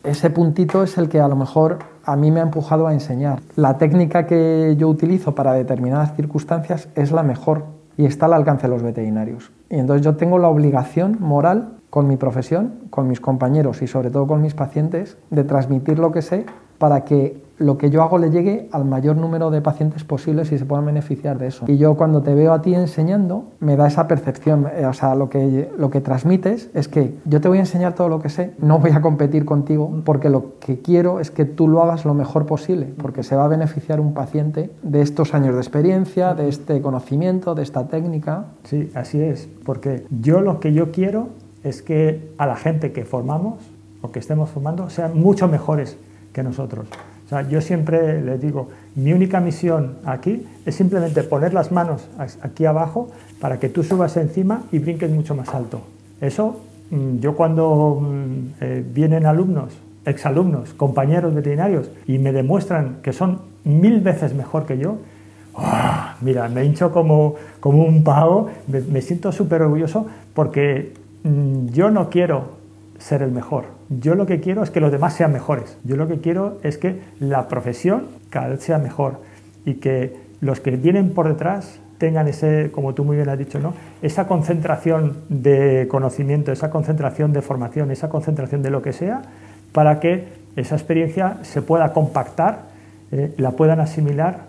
[0.02, 3.40] Ese puntito es el que a lo mejor a mí me ha empujado a enseñar.
[3.56, 7.64] La técnica que yo utilizo para determinadas circunstancias es la mejor
[7.98, 9.52] y está al alcance de los veterinarios.
[9.68, 14.10] Y entonces yo tengo la obligación moral con mi profesión, con mis compañeros y sobre
[14.10, 16.46] todo con mis pacientes de transmitir lo que sé
[16.78, 20.58] para que lo que yo hago le llegue al mayor número de pacientes posibles y
[20.58, 21.66] se puedan beneficiar de eso.
[21.68, 25.14] Y yo cuando te veo a ti enseñando, me da esa percepción, eh, o sea,
[25.14, 28.30] lo que, lo que transmites es que yo te voy a enseñar todo lo que
[28.30, 32.06] sé, no voy a competir contigo, porque lo que quiero es que tú lo hagas
[32.06, 36.34] lo mejor posible, porque se va a beneficiar un paciente de estos años de experiencia,
[36.34, 38.46] de este conocimiento, de esta técnica.
[38.64, 41.28] Sí, así es, porque yo lo que yo quiero
[41.62, 43.56] es que a la gente que formamos
[44.00, 45.98] o que estemos formando sean mucho mejores
[46.32, 46.88] que nosotros.
[47.30, 52.08] Sea, yo siempre les digo, mi única misión aquí es simplemente poner las manos
[52.42, 53.08] aquí abajo
[53.40, 55.80] para que tú subas encima y brinques mucho más alto.
[56.20, 59.72] Eso, mm, yo cuando mm, eh, vienen alumnos,
[60.04, 64.96] exalumnos, compañeros veterinarios y me demuestran que son mil veces mejor que yo,
[65.54, 66.16] ¡ah!
[66.22, 71.92] mira, me hincho como, como un pavo, me, me siento súper orgulloso porque mm, yo
[71.92, 72.59] no quiero
[73.00, 73.64] ser el mejor.
[73.88, 75.76] Yo lo que quiero es que los demás sean mejores.
[75.84, 79.20] Yo lo que quiero es que la profesión cada vez sea mejor
[79.64, 83.58] y que los que vienen por detrás tengan ese, como tú muy bien has dicho,
[83.58, 83.74] ¿no?
[84.00, 89.22] esa concentración de conocimiento, esa concentración de formación, esa concentración de lo que sea,
[89.72, 92.70] para que esa experiencia se pueda compactar,
[93.12, 94.46] eh, la puedan asimilar,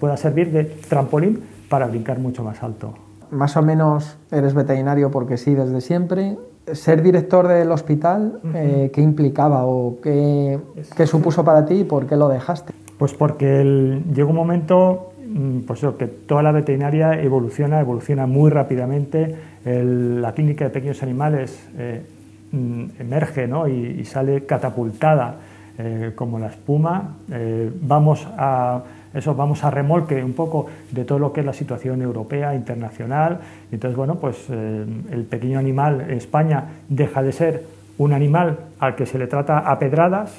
[0.00, 2.94] pueda servir de trampolín para brincar mucho más alto.
[3.30, 6.36] Más o menos eres veterinario porque sí desde siempre,
[6.72, 10.58] ser director del hospital, eh, ¿qué implicaba o qué,
[11.06, 12.72] supuso para ti y por qué lo dejaste?
[12.98, 19.36] Pues porque llegó un momento mm, pues que toda la veterinaria evoluciona, evoluciona muy rápidamente.
[19.64, 22.02] la clínica de pequeños animales eh,
[22.52, 25.36] mm, emerge y, sale catapultada
[25.78, 27.16] eh, como la espuma.
[27.82, 28.82] vamos a
[29.14, 33.38] eso vamos a remolque un poco de todo lo que es la situación europea, internacional.
[33.70, 38.96] Entonces, bueno, pues eh, el pequeño animal en España deja de ser un animal al
[38.96, 40.32] que se le trata a pedradas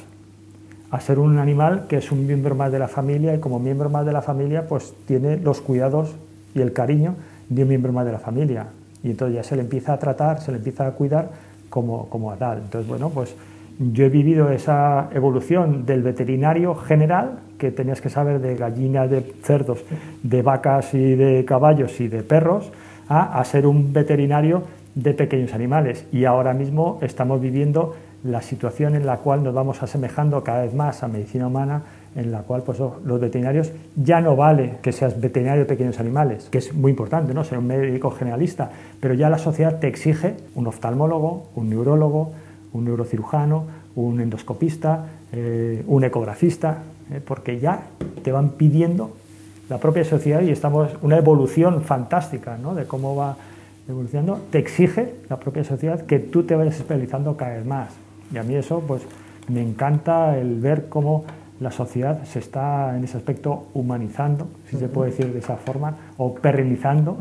[0.92, 3.90] a ser un animal que es un miembro más de la familia y como miembro
[3.90, 6.16] más de la familia pues tiene los cuidados
[6.54, 7.16] y el cariño
[7.50, 8.68] de un miembro más de la familia.
[9.04, 11.30] Y entonces ya se le empieza a tratar, se le empieza a cuidar
[11.70, 12.60] como, como a tal.
[12.60, 13.36] Entonces, bueno, pues
[13.80, 19.22] yo he vivido esa evolución del veterinario general, que tenías que saber de gallinas, de
[19.44, 19.84] cerdos,
[20.24, 22.72] de vacas y de caballos y de perros,
[23.08, 24.64] a, ser un veterinario
[24.96, 26.06] de pequeños animales.
[26.12, 30.74] Y ahora mismo estamos viviendo la situación en la cual nos vamos asemejando cada vez
[30.74, 31.84] más a medicina humana,
[32.16, 36.00] en la cual pues, oh, los veterinarios ya no vale que seas veterinario de pequeños
[36.00, 37.44] animales, que es muy importante, ¿no?
[37.44, 42.32] ser un médico generalista, pero ya la sociedad te exige un oftalmólogo, un neurólogo,
[42.76, 47.84] un neurocirujano, un endoscopista, eh, un ecografista, eh, porque ya
[48.24, 49.16] te van pidiendo
[49.70, 52.76] la propia sociedad y estamos una evolución fantástica ¿no?
[52.76, 53.38] de cómo va
[53.88, 57.90] evolucionando, te exige la propia sociedad que tú te vayas especializando cada vez más.
[58.34, 59.04] Y a mí eso pues
[59.48, 61.24] me encanta el ver cómo
[61.60, 65.96] la sociedad se está en ese aspecto humanizando, si se puede decir de esa forma,
[66.18, 67.18] o perrinizando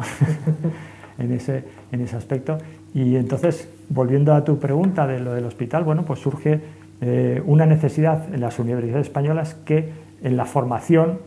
[1.18, 2.58] en, ese, en ese aspecto.
[2.94, 6.60] Y entonces, volviendo a tu pregunta de lo del hospital, bueno, pues surge
[7.00, 9.90] eh, una necesidad en las universidades españolas que
[10.22, 11.18] en la formación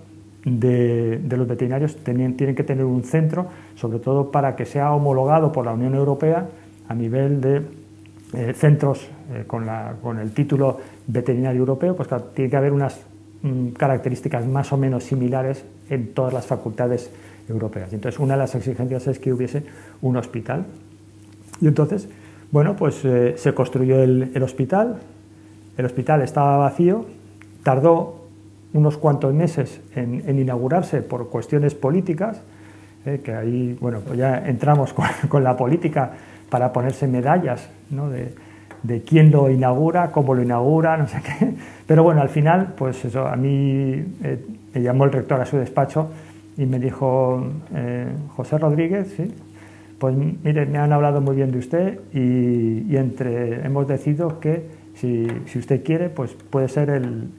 [0.46, 5.66] de, los veterinarios tienen, que tener un centro, sobre todo para que sea homologado por
[5.66, 6.48] la Unión Europea
[6.88, 7.62] a nivel de
[8.34, 13.02] eh, centros eh, con, el título veterinario europeo, pues tiene que haber unas
[13.42, 17.12] mm, características más o menos similares en todas las facultades
[17.50, 17.92] europeas.
[17.94, 19.64] Entonces, una de las exigencias es que hubiese
[20.02, 20.66] un hospital
[21.62, 22.08] y entonces,
[22.52, 24.98] bueno, pues eh, se construyó el, hospital,
[25.78, 27.06] el hospital estaba vacío,
[27.62, 28.26] tardó
[28.74, 32.42] unos cuantos meses en, inaugurarse por cuestiones políticas,
[33.06, 34.94] eh, que ahí, bueno, pues ya entramos
[35.30, 36.14] con, la política
[36.50, 37.68] para ponerse medallas
[38.84, 41.54] de, quién lo inaugura, cómo lo inaugura, no sé qué.
[41.86, 45.58] Pero bueno, al final, pues eso, a mí eh, me llamó el rector a su
[45.58, 46.12] despacho
[46.58, 47.46] y me dijo,
[48.36, 49.32] José Rodríguez, ¿sí?
[50.00, 55.28] Pues mire, me han hablado muy bien de usted y, entre, hemos decidido que si,
[55.58, 57.30] usted quiere, pues puede ser el,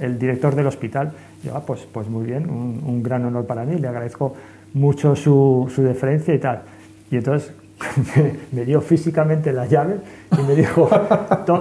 [0.00, 1.12] el, director del hospital.
[1.42, 4.34] Yo, ah, pues, pues muy bien, un, gran honor para mí, le agradezco
[4.74, 6.62] mucho su, su deferencia y tal.
[7.10, 7.54] Y entonces,
[8.52, 10.00] me, dio físicamente las llaves
[10.38, 10.90] y me dijo,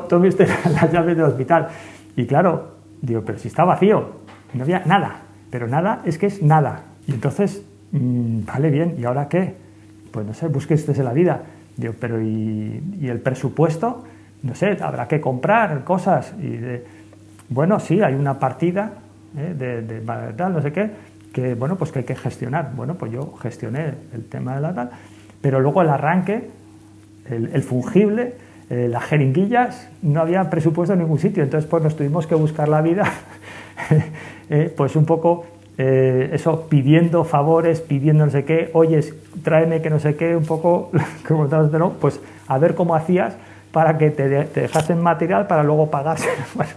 [0.10, 1.70] tome usted las llaves del hospital.
[2.18, 2.72] Y claro,
[3.02, 4.10] digo, pero si está vacío,
[4.54, 6.84] no había nada, pero nada es que es nada.
[7.08, 9.61] Y entonces, mm, vale bien, ¿y ahora qué?
[10.12, 11.42] Pues no sé, en la vida.
[11.78, 14.04] Digo, pero ¿y, el presupuesto?
[14.44, 16.34] No sé, habrá que comprar cosas.
[16.40, 16.60] Y
[17.50, 18.94] bueno, sí, hay una partida
[19.38, 19.54] ¿eh?
[19.58, 20.02] de, de,
[20.36, 20.90] tal, no sé qué,
[21.34, 22.72] que bueno, pues que hay que gestionar.
[22.76, 24.92] Bueno, pues yo gestioné el tema de la tal,
[25.42, 26.50] pero luego el arranque,
[27.30, 28.36] el, fungible,
[28.70, 32.68] eh, las jeringuillas, no había presupuesto en ningún sitio, entonces pues nos tuvimos que buscar
[32.68, 33.04] la vida,
[34.50, 35.46] eh, pues un poco
[36.34, 40.92] eso, pidiendo favores, pidiendo no sé qué, oyes, tráeme que no sé qué, un poco,
[41.28, 43.36] como no, pues a ver cómo hacías
[43.72, 46.30] para que te, dejasen material para luego pagarse.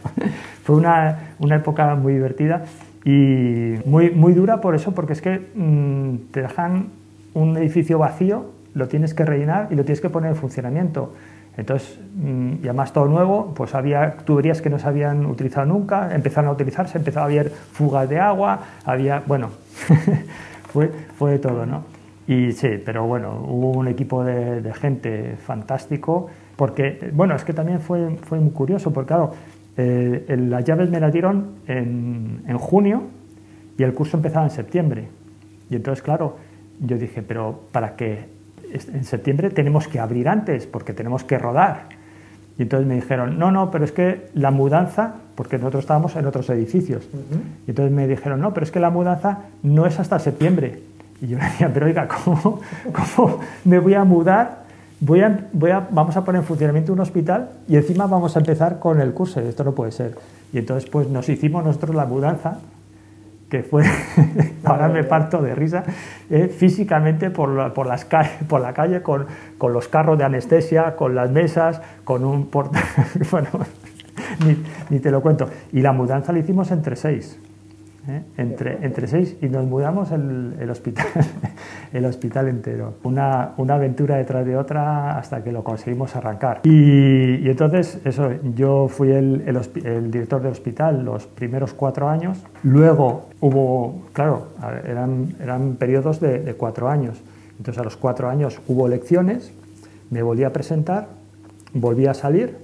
[0.65, 2.65] Fue una, una, época muy divertida
[3.05, 6.89] y muy, muy dura por eso, porque es que mm, te dejan
[7.35, 11.13] un edificio vacío, lo tienes que rellenar y lo tienes que poner en funcionamiento.
[11.57, 16.15] Entonces, mm, y además todo nuevo, pues había tuberías que no se habían utilizado nunca,
[16.15, 19.51] empezaron a utilizarse, empezaba a haber fugas de agua, había, bueno,
[20.73, 21.85] fue, fue de todo, ¿no?
[22.27, 27.81] Y sí, pero bueno, hubo un equipo de, gente fantástico, porque, bueno, es que también
[27.81, 29.33] fue, fue muy curioso, porque claro,
[29.77, 33.03] eh, las llaves me las dieron en, en, junio
[33.77, 35.09] y el curso empezaba en septiembre.
[35.69, 36.37] Y entonces, claro,
[36.81, 38.34] yo dije, pero ¿para qué?
[38.75, 41.87] En septiembre tenemos que abrir antes porque tenemos que rodar.
[42.59, 46.27] Y entonces me dijeron, no, no, pero es que la mudanza, porque nosotros estábamos en
[46.27, 47.09] otros edificios,
[47.67, 50.81] y entonces me dijeron, no, pero es que la mudanza no es hasta septiembre.
[51.21, 52.61] Y yo decía, pero oiga, ¿cómo,
[52.93, 54.65] cómo me voy a mudar
[55.05, 58.39] voy a, voy a, vamos a poner en funcionamiento un hospital y encima vamos a
[58.39, 59.41] empezar con el curso.
[59.41, 60.17] Esto no puede ser.
[60.53, 62.59] Y entonces pues nos hicimos nosotros la mudanza,
[63.55, 63.85] que fue,
[64.65, 65.85] ahora me parto de risa,
[66.29, 67.89] eh, físicamente por la, por,
[68.49, 69.27] por la calle con,
[69.59, 72.83] con, los carros de anestesia, con las mesas, con un portal,
[73.31, 73.51] bueno,
[74.45, 75.49] ni, ni, te lo cuento.
[75.73, 77.39] Y la mudanza la hicimos entre seis.
[78.09, 78.23] ¿Eh?
[78.37, 81.07] entre, entre seis y nos mudamos el, el, hospital,
[81.93, 82.95] el hospital entero.
[83.05, 86.61] Una, una, aventura detrás de otra hasta que lo conseguimos arrancar.
[86.65, 89.43] Y, y entonces, eso, yo fui el,
[89.85, 92.39] el, director del hospital los primeros cuatro años.
[92.63, 94.49] Luego hubo, claro,
[94.87, 97.21] eran, eran periodos de, de cuatro años.
[97.59, 99.53] Entonces a los cuatro años hubo elecciones,
[100.11, 101.09] me volví a presentar,
[101.73, 102.57] volví a salir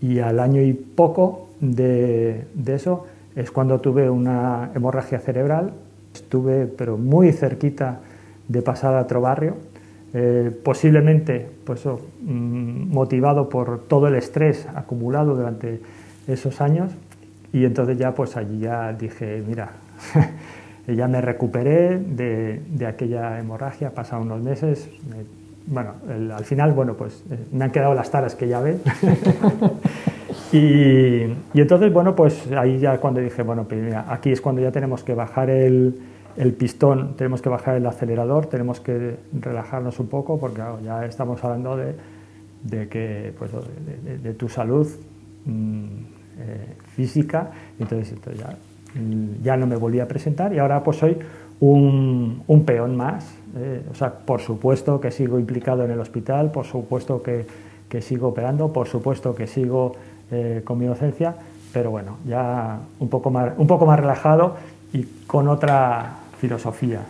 [0.00, 3.06] y al año y poco de, de eso
[3.36, 5.72] es cuando tuve una hemorragia cerebral.
[6.14, 8.00] Estuve, pero muy cerquita
[8.48, 9.56] de pasar a otro barrio,
[10.12, 15.80] eh, posiblemente pues, mm, motivado por todo el estrés acumulado durante
[16.28, 16.92] esos años.
[17.52, 19.72] Y entonces ya, pues allí ya dije, mira,
[20.86, 24.88] ya me recuperé de, aquella hemorragia, pasaron unos meses.
[25.66, 28.80] bueno, al final, bueno, pues eh, me han quedado las taras que ya ven.
[30.54, 35.02] Y, entonces, bueno, pues ahí ya cuando dije, bueno, pues aquí es cuando ya tenemos
[35.02, 35.98] que bajar el,
[36.36, 41.42] el, pistón, tenemos que bajar el acelerador, tenemos que relajarnos un poco, porque ya estamos
[41.42, 41.96] hablando de,
[42.62, 43.50] de que, pues,
[44.22, 44.86] de, tu salud
[45.44, 45.84] mm,
[46.38, 48.56] eh, física, entonces, entonces ya,
[49.00, 51.18] mm, ya, no me volví a presentar y ahora pues soy
[51.58, 53.36] un, un peón más.
[53.56, 57.44] Eh, o sea, por supuesto que sigo implicado en el hospital, por supuesto que,
[57.88, 59.96] que sigo operando, por supuesto que sigo
[60.34, 61.34] eh, con mi docencia,
[61.72, 64.54] pero bueno, ya un poco, más, un poco más relajado
[64.92, 67.00] y con otra filosofía.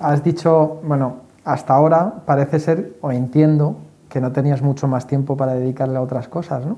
[0.00, 3.76] Has dicho, bueno, hasta ahora parece ser, o entiendo,
[4.08, 6.76] que no tenías mucho más tiempo para dedicarle a otras cosas, ¿no?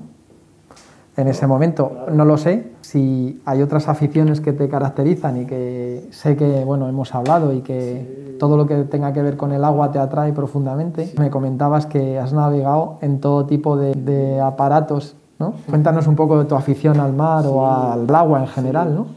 [1.17, 6.07] En ese momento, no lo sé, si hay otras aficiones que te caracterizan y que
[6.11, 9.65] sé que, bueno, hemos hablado y que todo lo que tenga que ver con el
[9.65, 11.13] agua te atrae profundamente.
[11.19, 15.17] Me comentabas que has navegado en todo tipo de, de aparatos
[15.69, 19.07] Cuéntanos un poco de tu afición al mar o al agua en general, ¿no?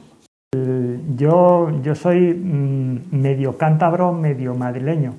[1.16, 5.14] Yo, yo soy mm, medio cántabro, medio madrileño,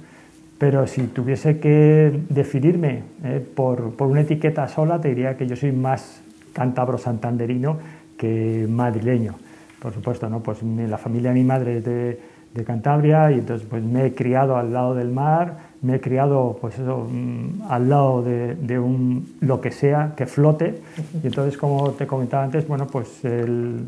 [0.57, 5.55] pero si tuviese que definirme eh, por, por, una etiqueta sola, te diría que yo
[5.55, 6.21] soy más
[6.53, 7.77] cántabro santanderino
[8.17, 9.35] que madrileño.
[9.79, 10.39] Por supuesto, ¿no?
[10.39, 12.19] Pues la familia de mi madre es de,
[12.55, 16.57] de Cantabria y entonces pues me he criado al lado del mar, me he criado
[16.59, 20.81] pues eso, mm, al lado de, un, lo que sea que flote.
[21.21, 23.23] Y entonces como te comentaba antes, bueno pues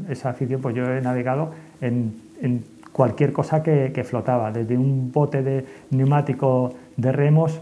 [0.10, 1.52] esa afición pues yo he navegado
[1.82, 7.60] en, en cualquier cosa que, que, flotaba, desde un bote de neumático de remos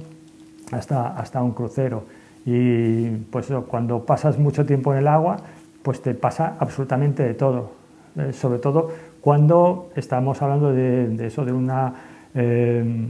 [0.72, 2.04] hasta, hasta un crucero.
[2.48, 5.38] Y pues eso, cuando pasas mucho tiempo en el agua
[5.86, 7.74] pues te pasa absolutamente de todo,
[8.18, 8.90] eh, sobre todo
[9.26, 11.96] cuando estamos hablando de, de eso, de una
[12.36, 13.08] eh,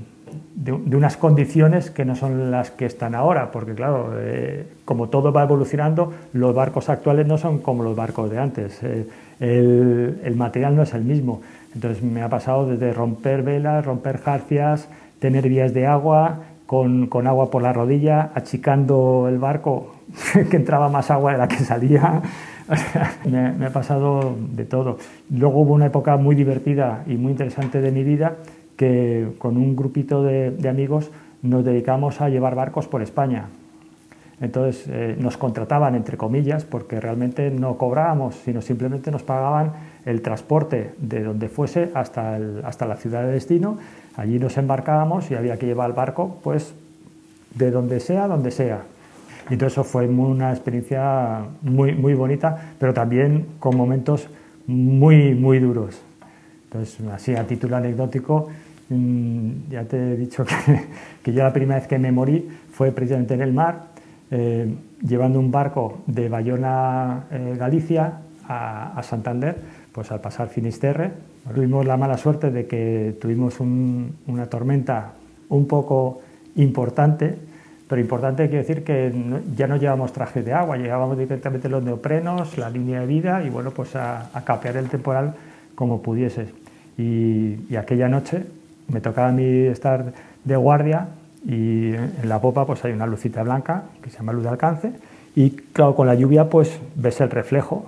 [0.56, 5.34] de, unas condiciones que no son las que están ahora, porque claro, eh, como todo
[5.34, 10.78] va evolucionando, los barcos actuales no son como los barcos de antes, el, el, material
[10.78, 11.42] no es el mismo.
[11.74, 14.88] Entonces me ha pasado desde romper velas, romper jarcias,
[15.20, 19.96] tener vías de agua, con, con agua por la rodilla, achicando el barco,
[20.50, 22.22] que entraba más agua de la que salía.
[23.26, 24.98] me, ha pasado de todo.
[25.30, 28.38] Luego hubo una época muy divertida y muy interesante de mi vida
[28.76, 33.48] que con un grupito de, amigos nos dedicamos a llevar barcos por España.
[34.42, 39.72] Entonces eh, nos contrataban, entre comillas, porque realmente no cobrábamos, sino simplemente nos pagaban
[40.06, 43.78] el transporte de donde fuese hasta, hasta la ciudad de destino.
[44.18, 46.74] Allí nos embarcábamos y había que llevar el barco, pues,
[47.54, 48.82] de donde sea, donde sea.
[49.50, 54.28] Y entonces eso fue una experiencia muy, muy bonita, pero también con momentos
[54.68, 56.02] muy, muy duros.
[56.66, 58.50] Entonces, así a título anecdótico,
[58.90, 60.56] mm, ya te he dicho que,
[61.24, 63.96] que yo la primera vez que me morí fue precisamente en el mar,
[64.32, 69.56] eh, llevando un barco de Bayona, eh, Galicia, a, Santander,
[69.92, 71.12] pues al pasar Finisterre.
[71.54, 75.14] Tuvimos la mala suerte de que tuvimos una tormenta
[75.50, 76.22] un poco
[76.56, 77.38] importante
[77.88, 79.14] pero importante quiere decir que
[79.56, 83.50] ya no llevamos trajes de agua, llevábamos directamente los neoprenos, la línea de vida y
[83.50, 85.36] bueno, pues a, capear el temporal
[85.76, 86.50] como pudieses.
[86.98, 88.44] Y, aquella noche
[88.88, 91.10] me tocaba a mí estar de guardia
[91.46, 94.92] y en la popa pues hay una lucita blanca que se llama luz de alcance
[95.36, 97.86] y claro, con la lluvia pues ves el reflejo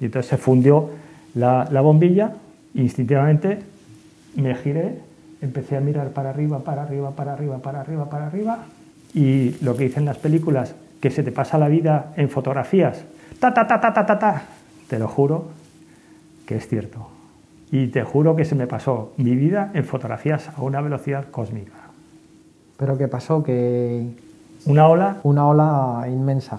[0.00, 0.90] y entonces se fundió
[1.34, 2.34] la, la bombilla
[2.74, 3.58] instintivamente
[4.36, 4.98] me giré,
[5.40, 8.58] empecé a mirar para arriba, para arriba, para arriba, para arriba, para arriba
[9.14, 13.04] y lo que dicen las películas, que se te pasa la vida en fotografías,
[13.38, 14.42] ta, ta, ta, ta, ta, ta, ta,
[14.88, 15.60] te lo juro
[16.50, 17.08] que es cierto.
[17.70, 21.70] Y te juro que se me pasó mi vida en fotografías a una velocidad cósmica.
[22.76, 23.44] ¿Pero qué pasó?
[23.44, 24.04] Que...
[24.66, 25.18] Una ola...
[25.22, 26.56] Una ola inmensa.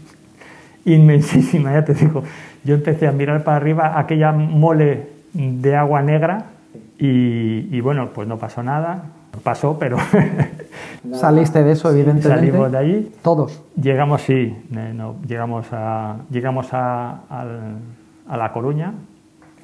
[0.84, 2.24] Inmensísima, ya te digo.
[2.64, 6.46] Yo empecé a mirar para arriba aquella mole de agua negra
[6.98, 9.04] y, y bueno, pues no pasó nada.
[9.42, 9.98] Pasó, pero
[11.14, 12.28] Saliste de eso, evidentemente.
[12.28, 13.12] Salimos de allí.
[13.22, 13.62] Todos.
[13.80, 18.92] Llegamos, sí, eh, no, llegamos a, llegamos a, a, La Coruña.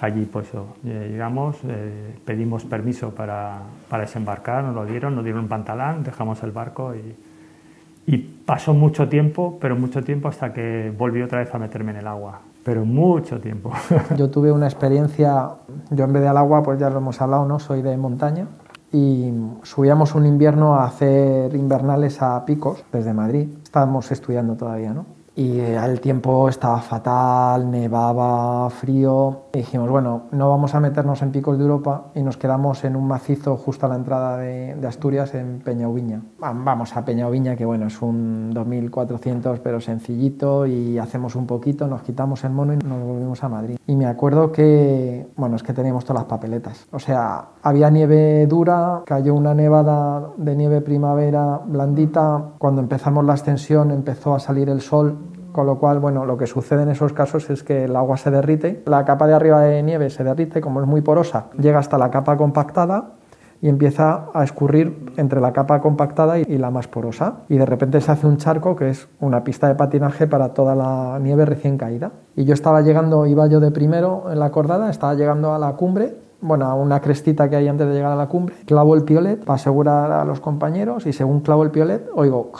[0.00, 0.48] Allí, pues,
[0.84, 6.02] eh, llegamos, eh, pedimos permiso para, para, desembarcar, nos lo dieron, nos dieron un pantalán,
[6.02, 11.38] dejamos el barco y, y pasó mucho tiempo, pero mucho tiempo hasta que volví otra
[11.38, 13.72] vez a meterme en el agua pero mucho tiempo.
[14.16, 15.48] Yo tuve una experiencia,
[15.90, 17.58] yo en vez de al agua, pues ya lo hemos hablado, ¿no?
[17.58, 18.46] Soy de montaña
[18.92, 23.48] y subíamos un invierno a hacer invernales a Picos desde Madrid.
[23.62, 25.22] Estábamos estudiando todavía, ¿no?
[25.34, 29.41] y el tiempo estaba fatal, nevaba, frío.
[29.52, 33.06] Dijimos, bueno, no vamos a meternos en picos de Europa y nos quedamos en un
[33.06, 36.22] macizo justo a la entrada de, Asturias, en Peñauviña.
[36.38, 42.02] Vamos a Peñauviña, que bueno, es un 2400 pero sencillito y hacemos un poquito, nos
[42.02, 43.78] quitamos el mono y nos volvimos a Madrid.
[43.86, 46.86] Y me acuerdo que, bueno, es que teníamos todas las papeletas.
[46.90, 52.52] O sea, había nieve dura, cayó una nevada de nieve primavera blandita.
[52.58, 56.46] Cuando empezamos la ascensión empezó a salir el sol con lo cual, bueno, lo que
[56.46, 59.82] sucede en esos casos es que el agua se derrite, la capa de arriba de
[59.82, 63.12] nieve se derrite, como es muy porosa, llega hasta la capa compactada
[63.60, 67.42] y empieza a escurrir entre la capa compactada y la más porosa.
[67.48, 70.74] Y de repente se hace un charco que es una pista de patinaje para toda
[70.74, 72.10] la nieve recién caída.
[72.34, 75.74] Y yo estaba llegando, iba yo de primero en la cordada, estaba llegando a la
[75.74, 79.04] cumbre bueno, a una crestita que hay antes de llegar a la cumbre, clavo el
[79.04, 82.50] piolet para asegurar a los compañeros y según clavo el piolet oigo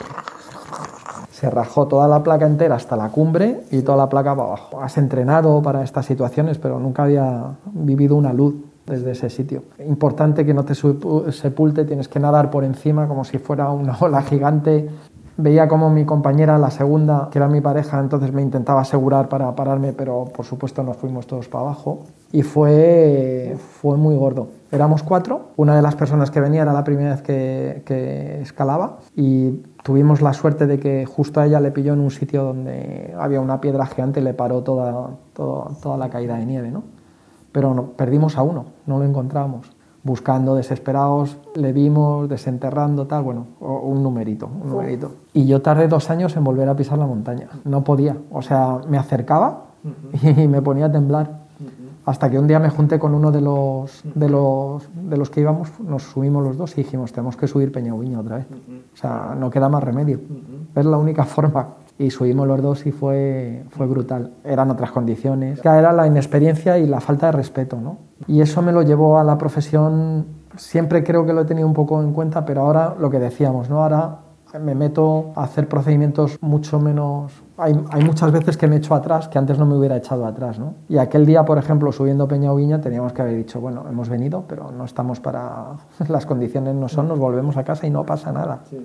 [1.33, 4.79] se rajó toda la placa entera hasta la cumbre y toda la placa para abajo.
[4.79, 8.53] Has entrenado para estas situaciones, pero nunca había vivido una luz
[8.85, 9.63] desde ese sitio.
[9.87, 14.21] Importante que no te sepulte, tienes que nadar por encima como si fuera una ola
[14.21, 14.87] gigante.
[15.35, 19.55] Veía como mi compañera, la segunda, que era mi pareja, entonces me intentaba asegurar para
[19.55, 22.01] pararme, pero por supuesto nos fuimos todos para abajo.
[22.31, 24.49] Y fue, fue muy gordo.
[24.71, 28.99] Éramos cuatro, una de las personas que venía era la primera vez que, que escalaba
[29.15, 33.13] y tuvimos la suerte de que justo a ella le pilló en un sitio donde
[33.19, 36.83] había una piedra gigante y le paró toda, toda, la caída de nieve, ¿no?
[37.51, 39.71] Pero no, perdimos a uno, no lo encontramos.
[40.05, 45.11] Buscando desesperados, le vimos desenterrando, tal, bueno, un numerito, un numerito.
[45.33, 47.47] Y yo tardé dos años en volver a pisar la montaña.
[47.63, 48.17] No podía.
[48.31, 49.67] O sea, me acercaba
[50.23, 51.42] y me ponía a temblar
[52.05, 55.41] hasta que un día me junté con uno de los, de los, de los que
[55.41, 58.47] íbamos, nos subimos los dos y dijimos, tenemos que subir Peñauviña otra vez.
[58.93, 60.19] O sea, no queda más remedio.
[60.75, 61.75] Es la única forma.
[61.97, 64.33] Y subimos los dos y fue, fue brutal.
[64.43, 65.59] Eran otras condiciones.
[65.63, 67.97] Era la inexperiencia y la falta de respeto, ¿no?
[68.27, 70.25] Y eso me lo llevó a la profesión
[70.57, 73.69] siempre creo que lo he tenido un poco en cuenta, pero ahora lo que decíamos,
[73.69, 73.83] ¿no?
[73.83, 74.19] Ahora
[74.59, 77.31] me meto a hacer procedimientos mucho menos...
[77.57, 80.57] Hay, hay, muchas veces que me echo atrás que antes no me hubiera echado atrás,
[80.57, 80.73] ¿no?
[80.89, 84.45] Y aquel día, por ejemplo, subiendo Peña Viña, teníamos que haber dicho, bueno, hemos venido,
[84.47, 85.77] pero no estamos para...
[86.07, 88.61] Las condiciones no son, nos volvemos a casa y no pasa nada.
[88.69, 88.83] Sí.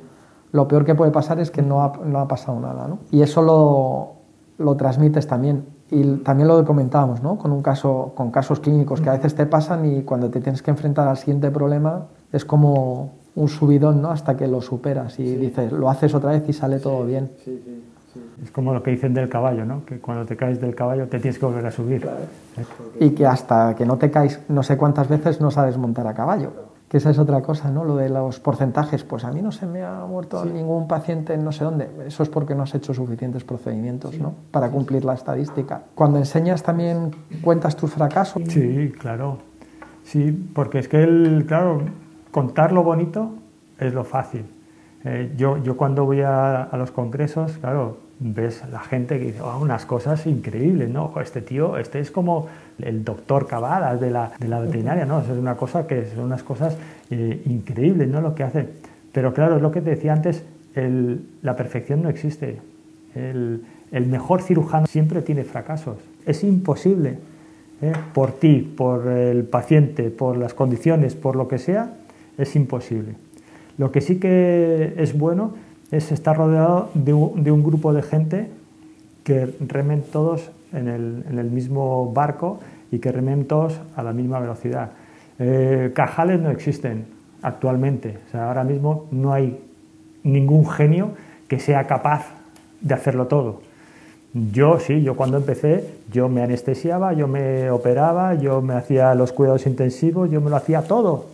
[0.52, 2.98] Lo peor que puede pasar es que no ha, no ha pasado nada, ¿no?
[3.10, 4.18] Y eso lo,
[4.58, 5.66] lo transmites también.
[5.90, 7.38] Y también lo comentábamos, ¿no?
[7.38, 10.62] Con, un caso, con casos clínicos que a veces te pasan y cuando te tienes
[10.62, 14.10] que enfrentar al siguiente problema es como un subidón, ¿no?
[14.10, 15.36] Hasta que lo superas y sí.
[15.36, 17.30] dices, lo haces otra vez y sale todo bien.
[17.42, 17.62] Sí,
[18.42, 19.84] es como lo que dicen del caballo, ¿no?
[19.84, 22.02] Que cuando te caes del caballo te tienes que volver a subir.
[22.02, 22.18] Claro.
[23.00, 26.14] Y que hasta que no te caes no sé cuántas veces no sabes montar a
[26.14, 26.52] caballo.
[26.88, 27.84] Que esa es otra cosa, ¿no?
[27.84, 29.04] Lo de los porcentajes.
[29.04, 30.50] Pues a mí no se me ha muerto sí.
[30.50, 31.88] ningún paciente en no sé dónde.
[32.06, 34.20] Eso es porque no has hecho suficientes procedimientos, sí.
[34.20, 34.34] ¿no?
[34.50, 35.82] Para cumplir la estadística.
[35.94, 37.10] Cuando enseñas también
[37.42, 38.42] cuentas tus fracasos.
[38.48, 39.38] Sí, claro.
[40.04, 41.82] Sí, porque es que el, claro,
[42.30, 43.32] contar lo bonito
[43.78, 44.46] es lo fácil.
[45.04, 49.40] Eh, yo, yo cuando voy a, a, los congresos, claro, ves la gente que dice,
[49.40, 51.12] oh, unas cosas increíbles, ¿no?
[51.20, 52.48] Este tío, este es como
[52.80, 55.20] el doctor Cavadas de la, de la veterinaria, ¿no?
[55.20, 56.76] Es una cosa que son unas cosas
[57.10, 58.20] eh, increíbles, ¿no?
[58.20, 58.68] Lo que hace.
[59.12, 60.44] Pero claro, es lo que te decía antes,
[60.74, 62.58] el, la perfección no existe.
[63.14, 63.62] El,
[63.92, 65.96] el, mejor cirujano siempre tiene fracasos.
[66.26, 67.18] Es imposible,
[67.82, 67.92] ¿eh?
[68.14, 71.94] por ti, por el paciente, por las condiciones, por lo que sea,
[72.36, 73.14] es imposible.
[73.78, 75.54] Lo que sí que es bueno
[75.90, 78.48] es estar rodeado de un, de un grupo de gente
[79.24, 82.60] que remen todos en el, mismo barco
[82.90, 84.90] y que remen todos a la misma velocidad.
[85.38, 87.06] Eh, cajales no existen
[87.42, 89.60] actualmente, o sea, ahora mismo no hay
[90.24, 91.10] ningún genio
[91.46, 92.26] que sea capaz
[92.80, 93.60] de hacerlo todo.
[94.52, 99.32] Yo sí, yo cuando empecé, yo me anestesiaba, yo me operaba, yo me hacía los
[99.32, 101.26] cuidados intensivos, yo me lo hacía todo.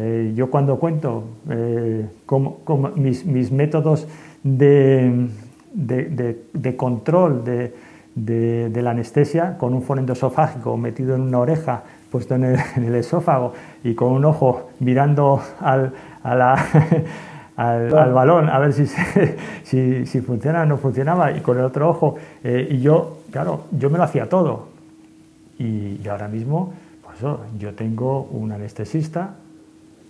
[0.00, 4.06] Eh, yo cuando cuento eh, como, como mis, mis, métodos
[4.44, 5.28] de,
[5.74, 11.82] de, de, de control de, la anestesia, con un fonendo esofágico metido en una oreja,
[12.12, 15.92] puesto en el, en el esófago y con un ojo mirando al,
[16.22, 16.54] a la,
[17.56, 18.86] al, al, balón a ver si,
[19.64, 23.64] si, si, funciona o no funcionaba, y con el otro ojo, eh, y yo, claro,
[23.72, 24.68] yo me lo hacía todo.
[25.58, 26.72] Y, y ahora mismo,
[27.04, 29.34] pues oh, yo tengo un anestesista,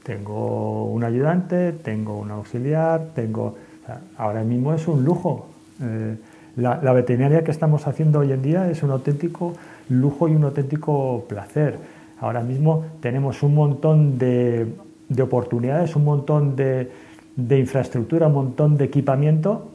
[0.09, 3.57] tengo un ayudante, tengo un auxiliar, tengo...
[4.17, 5.49] Ahora mismo es un lujo.
[5.83, 6.17] Eh,
[6.57, 9.53] la, veterinaria que estamos haciendo hoy en día es un auténtico
[9.91, 11.77] lujo y un auténtico placer.
[12.21, 14.73] Ahora mismo tenemos un montón de,
[15.11, 16.91] de oportunidades, un montón de,
[17.37, 19.69] de, infraestructura, un montón de equipamiento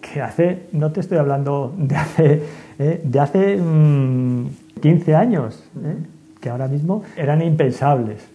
[0.00, 2.42] que hace, no te estoy hablando de hace,
[2.78, 4.46] eh, de hace mmm,
[4.80, 5.96] 15 años, eh,
[6.40, 8.26] que ahora mismo eran impensables.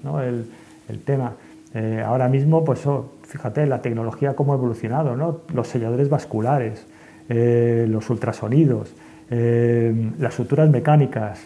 [0.89, 1.33] El tema.
[1.73, 5.41] Eh, ahora mismo, pues oh, fíjate la tecnología cómo ha evolucionado, ¿no?
[5.53, 6.85] los selladores vasculares,
[7.29, 8.93] eh, los ultrasonidos,
[9.29, 11.41] eh, las suturas mecánicas,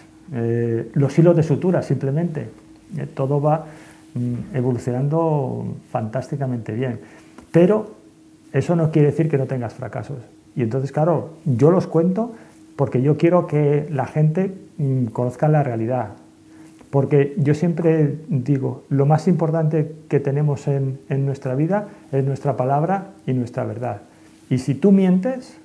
[0.93, 2.47] los hilos de sutura simplemente.
[3.13, 3.65] Todo va
[4.13, 6.99] mm, evolucionando fantásticamente bien.
[7.51, 7.91] Pero
[8.53, 10.19] eso no quiere decir que no tengas fracasos.
[10.55, 12.31] Y entonces, claro, yo los cuento
[12.77, 16.13] porque yo quiero que la gente mm, conozca la realidad,
[16.91, 22.57] porque yo siempre digo, lo más importante que tenemos en, en, nuestra vida es nuestra
[22.57, 24.01] palabra y nuestra verdad.
[24.49, 25.57] Y si tú mientes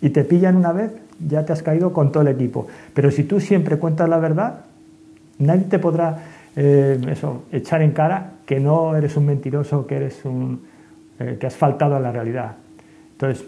[0.00, 0.92] y te pillan una vez,
[1.26, 2.68] ya te has caído con todo el equipo.
[2.94, 4.60] Pero si tú siempre cuentas la verdad,
[5.38, 6.22] nadie te podrá
[6.54, 6.98] eh,
[7.52, 10.62] echar en cara que no eres un mentiroso, que, eres un,
[11.18, 12.52] eh, que has faltado a la realidad.
[13.12, 13.44] Entonces,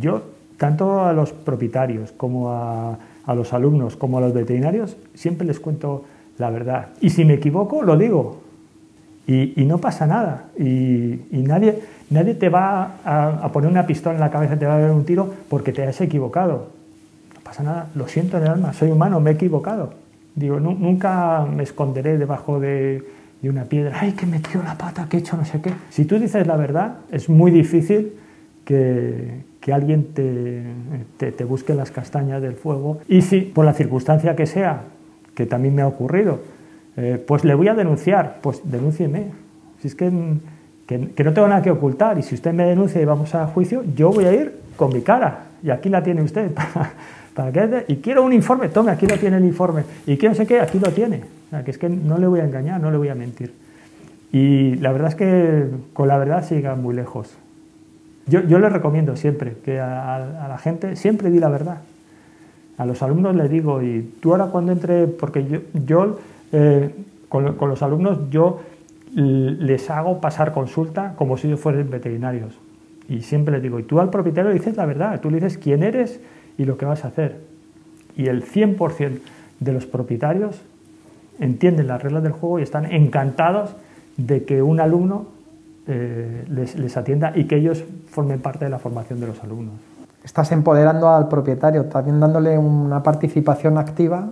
[0.00, 0.22] yo,
[0.58, 5.60] tanto a los propietarios como a a los alumnos como a los veterinarios, siempre les
[5.60, 6.04] cuento
[6.38, 6.88] la verdad.
[7.00, 8.40] Y si me equivoco, lo digo.
[9.26, 10.46] Y, no pasa nada.
[10.58, 14.78] Y, nadie, nadie te va a, poner una pistola en la cabeza, te va a
[14.78, 16.68] dar un tiro porque te has equivocado.
[17.34, 19.94] No pasa nada, lo siento en el alma, soy humano, me he equivocado.
[20.34, 23.04] Digo, nunca me esconderé debajo de,
[23.42, 25.72] de una piedra, ay, que he metido la pata, que he hecho no sé qué.
[25.90, 28.14] Si tú dices la verdad, es muy difícil
[28.64, 30.64] que, que alguien te,
[31.18, 34.82] te, busque las castañas del fuego y si por la circunstancia que sea,
[35.36, 36.40] que también me ha ocurrido,
[36.96, 39.26] eh, pues le voy a denunciar, pues denúncieme.
[39.80, 40.10] Si es que,
[40.86, 43.84] que, no tengo nada que ocultar y si usted me denuncia y vamos a juicio,
[43.96, 46.50] yo voy a ir con mi cara y aquí la tiene usted.
[47.34, 49.84] Para, para que, y quiero un informe, tome, aquí lo tiene el informe.
[50.06, 51.22] Y quiero no sé qué, aquí lo tiene.
[51.64, 53.54] Que es que no le voy a engañar, no le voy a mentir.
[54.32, 57.38] Y la verdad es que con la verdad siga muy lejos.
[58.26, 61.78] Yo, yo les recomiendo siempre que a, la gente siempre di la verdad.
[62.78, 66.18] A los alumnos les digo, y tú ahora cuando entre, porque yo, yo
[66.52, 66.90] eh,
[67.28, 68.60] con, los alumnos yo
[69.14, 72.54] les hago pasar consulta como si ellos fueran veterinarios.
[73.08, 75.82] Y siempre les digo, y tú al propietario dices la verdad, tú le dices quién
[75.82, 76.20] eres
[76.56, 77.40] y lo que vas a hacer.
[78.16, 79.18] Y el 100%
[79.60, 80.60] de los propietarios
[81.40, 83.74] entienden las reglas del juego y están encantados
[84.16, 85.26] de que un alumno
[85.86, 89.74] eh, les, les, atienda y que ellos formen parte de la formación de los alumnos.
[90.24, 94.28] Estás empoderando al propietario, también dándole una participación activa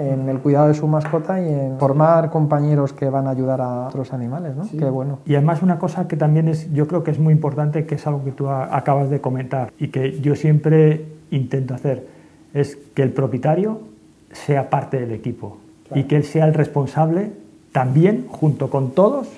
[0.00, 3.88] en el cuidado de su mascota y en formar compañeros que van a ayudar a
[3.88, 4.66] otros animales, ¿no?
[4.70, 5.18] Qué bueno.
[5.26, 8.06] Y además una cosa que también es, yo creo que es muy importante, que es
[8.06, 12.06] algo que tú acabas de comentar y que yo siempre intento hacer,
[12.54, 13.80] es que el propietario
[14.32, 15.58] sea parte del equipo
[15.94, 17.32] y que él sea el responsable
[17.72, 19.28] también, junto con todos,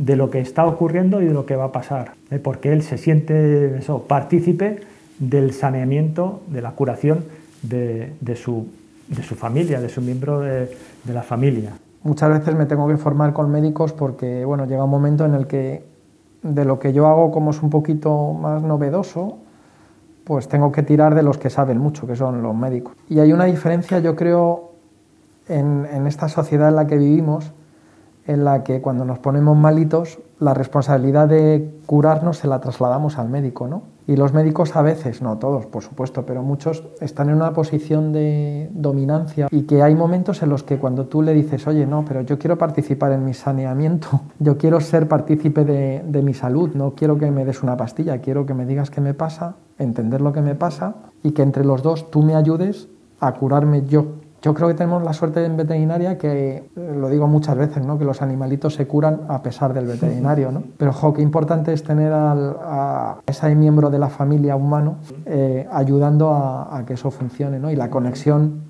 [0.00, 2.38] de lo que está ocurriendo y de lo que va a pasar, ¿eh?
[2.38, 4.80] porque él se siente eso, partícipe
[5.18, 7.24] del saneamiento, de la curación
[7.62, 8.66] de, de su
[9.08, 10.70] de su familia, de su miembro de,
[11.04, 11.72] de, la familia.
[12.04, 15.46] Muchas veces me tengo que formar con médicos porque bueno, llega un momento en el
[15.48, 15.82] que
[16.42, 19.36] de lo que yo hago como es un poquito más novedoso,
[20.24, 22.94] pues tengo que tirar de los que saben mucho, que son los médicos.
[23.08, 24.70] Y hay una diferencia, yo creo,
[25.48, 27.52] en, en esta sociedad en la que vivimos,
[28.26, 33.28] en la que cuando nos ponemos malitos, la responsabilidad de curarnos se la trasladamos al
[33.28, 33.82] médico, ¿no?
[34.06, 38.12] Y los médicos a veces, no todos, por supuesto, pero muchos están en una posición
[38.12, 42.04] de dominancia y que hay momentos en los que cuando tú le dices, oye, no,
[42.04, 44.08] pero yo quiero participar en mi saneamiento,
[44.38, 48.18] yo quiero ser partícipe de, de mi salud, no quiero que me des una pastilla,
[48.18, 51.64] quiero que me digas qué me pasa, entender lo que me pasa y que entre
[51.64, 52.88] los dos tú me ayudes
[53.20, 54.06] a curarme yo
[54.42, 57.98] yo creo que tenemos la suerte en veterinaria que, eh, lo digo muchas veces, ¿no?
[57.98, 60.50] que los animalitos se curan a pesar del veterinario.
[60.50, 60.62] ¿no?
[60.78, 65.68] Pero, jo, qué importante es tener al, a ese miembro de la familia humano eh,
[65.70, 67.58] ayudando a, a, que eso funcione.
[67.58, 67.70] ¿no?
[67.70, 68.62] Y la conexión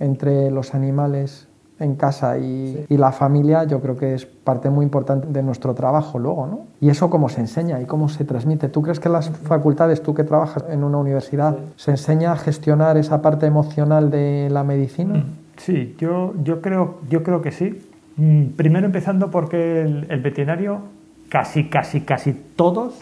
[0.00, 1.47] entre los animales
[1.80, 2.86] en casa y, sí.
[2.88, 6.60] y, la familia, yo creo que es parte muy importante de nuestro trabajo luego, ¿no?
[6.80, 8.68] Y eso cómo se enseña y cómo se transmite.
[8.68, 11.62] ¿Tú crees que en las facultades, tú que trabajas en una universidad, sí.
[11.76, 15.24] se enseña a gestionar esa parte emocional de la medicina?
[15.56, 17.82] Sí, yo, yo, creo, yo creo que sí.
[18.16, 20.80] Mm, primero empezando porque el, el veterinario,
[21.28, 22.94] casi, casi, casi todos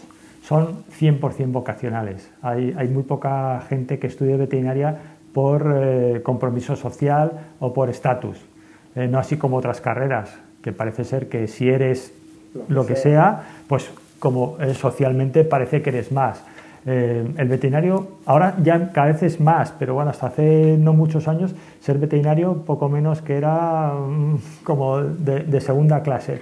[0.43, 2.31] son 100% vocacionales.
[2.41, 4.97] Hay, hay muy poca gente que estudie veterinaria
[5.33, 8.37] por eh, compromiso social o por estatus
[8.97, 12.11] eh, no así como otras carreras, que parece ser que si eres
[12.67, 16.43] lo que sea, pues como eh, socialmente parece que eres más.
[16.83, 21.27] Eh, el veterinario, ahora ya cada vez es más, pero bueno, hasta hace no muchos
[21.27, 26.41] años, ser veterinario poco menos que era um, como de, de, segunda clase.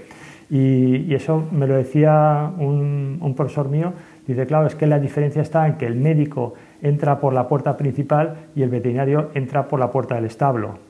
[0.49, 3.91] Y, y, eso me lo decía un, un profesor mío,
[4.27, 7.75] dice, claro, es que la diferencia está en que el médico entra por la puerta
[7.75, 10.84] principal y el veterinario entra por la puerta del establo.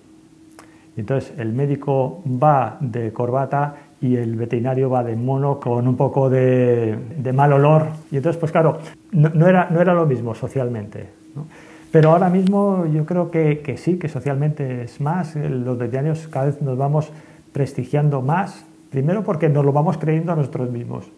[0.97, 6.29] Entonces el médico va de corbata y el veterinario va de mono con un poco
[6.29, 6.97] de,
[7.33, 7.87] mal olor.
[8.11, 8.79] Y entonces, pues claro,
[9.11, 11.07] no, era, no era lo mismo socialmente.
[11.91, 15.35] Pero ahora mismo yo creo que, que, sí, que socialmente es más.
[15.35, 17.11] Los veterinarios cada vez nos vamos
[17.51, 18.65] prestigiando más.
[18.89, 21.09] Primero porque nos lo vamos creyendo a nosotros mismos.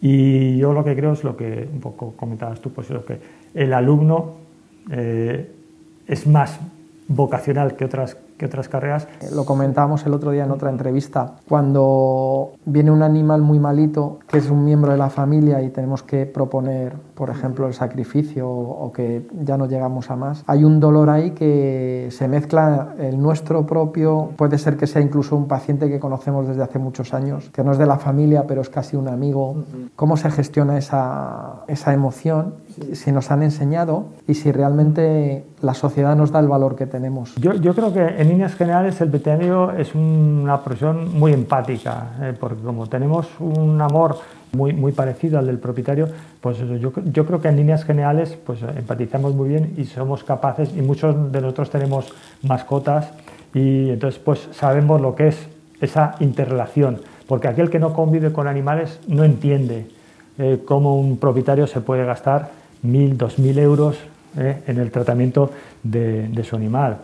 [0.00, 3.18] Y yo lo que creo es lo que un poco comentabas tú, pues lo que
[3.54, 4.34] el alumno
[4.90, 5.48] eh,
[6.08, 6.58] es más
[7.06, 9.06] vocacional que otras que otras carreras.
[9.32, 11.36] Lo comentábamos el otro día en otra entrevista.
[11.48, 16.02] Cuando viene un animal muy malito, que es un miembro de la familia y tenemos
[16.02, 20.80] que proponer, por ejemplo, el sacrificio o que ya no llegamos a más, hay un
[20.80, 25.88] dolor ahí que se mezcla el nuestro propio, puede ser que sea incluso un paciente
[25.88, 28.96] que conocemos desde hace muchos años, que no es de la familia, pero es casi
[28.96, 29.62] un amigo.
[29.94, 32.54] ¿Cómo se gestiona esa, esa emoción?
[32.92, 37.36] Si nos han enseñado y si realmente la sociedad nos da el valor que tenemos.
[37.36, 42.34] Yo, yo creo que en líneas generales el veterinario es una profesión muy empática, eh,
[42.38, 44.16] porque como tenemos un amor
[44.52, 46.08] muy, muy parecido al del propietario,
[46.40, 50.74] pues yo, yo creo que en líneas generales pues empatizamos muy bien y somos capaces,
[50.74, 52.12] y muchos de nosotros tenemos
[52.42, 53.10] mascotas,
[53.54, 55.48] y entonces pues sabemos lo que es
[55.80, 59.88] esa interrelación, porque aquel que no convive con animales no entiende
[60.38, 62.50] eh, cómo un propietario se puede gastar
[62.82, 63.98] mil, dos mil euros
[64.38, 65.50] eh, en el tratamiento
[65.82, 66.96] de, de su animal.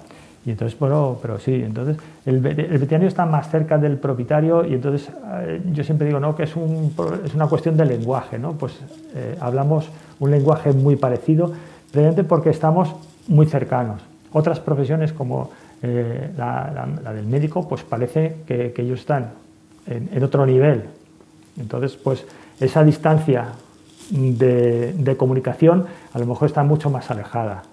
[0.46, 5.10] Y entonces, bueno, pero sí, entonces el, veterinario está más cerca del propietario y entonces
[5.42, 6.34] eh, yo siempre digo, ¿no?
[6.34, 8.52] Que es, un, es una cuestión de lenguaje, ¿no?
[8.52, 8.74] Pues
[9.14, 11.52] eh, hablamos un lenguaje muy parecido,
[11.90, 12.94] precisamente porque estamos
[13.26, 14.00] muy cercanos.
[14.32, 15.50] Otras profesiones como
[15.82, 19.30] eh, la, del médico, pues parece que, ellos están
[19.86, 20.84] en, otro nivel.
[21.58, 22.24] Entonces, pues
[22.60, 23.48] esa distancia
[24.10, 27.64] de comunicación a lo mejor está mucho más alejada.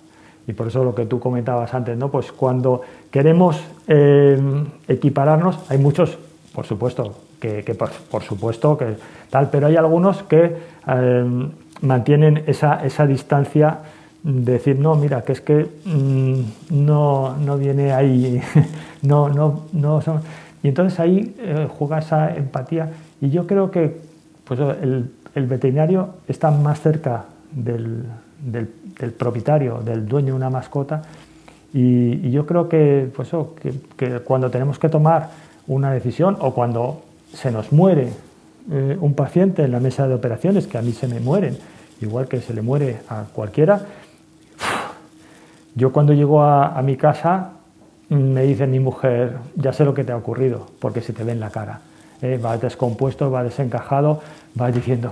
[0.48, 2.10] Y por eso lo que tú comentabas antes, ¿no?
[2.10, 4.39] Pues cuando queremos eh,
[4.88, 6.18] equipararnos, hay muchos
[6.56, 7.76] por supuesto, que,
[8.10, 8.96] por, supuesto que
[9.30, 10.56] tal, pero hay algunos que
[10.88, 11.50] eh,
[11.82, 13.80] mantienen esa, esa, distancia
[14.24, 18.41] de decir, no, mira, que es que mm, no, no, viene ahí,
[19.02, 20.22] no, no, no son...
[20.64, 22.89] Y entonces ahí eh, juega esa empatía
[23.22, 24.02] y yo creo que
[24.46, 28.06] pues, el, el veterinario está más cerca del,
[28.46, 28.68] del,
[29.12, 31.02] propietario, del dueño de una mascota
[31.74, 33.30] y, yo creo que, pues,
[33.62, 35.30] que, que cuando tenemos que tomar
[35.68, 37.02] una decisión o cuando
[37.34, 38.10] se nos muere
[38.72, 41.58] eh, un paciente en la mesa de operaciones, que a mí se me mueren,
[42.02, 43.82] igual que se le muere a cualquiera,
[45.76, 47.52] yo cuando llego a, mi casa
[48.10, 51.34] me dice mi mujer, ya sé lo que te ha ocurrido, porque se te ve
[51.34, 51.82] en la cara.
[52.22, 54.22] Eh, va descompuesto, va desencajado,
[54.56, 55.12] vas diciendo,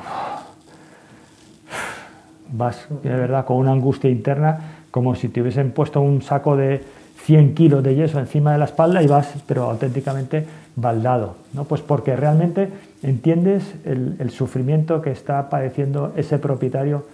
[2.54, 6.82] vas de verdad con una angustia interna, como si te hubiesen puesto un saco de
[7.24, 10.46] 100 kilos de yeso encima de la espalda y vas, pero auténticamente
[10.76, 11.64] baldado, ¿no?
[11.66, 12.70] Pues porque realmente
[13.02, 17.06] entiendes el, sufrimiento que está padeciendo ese propietario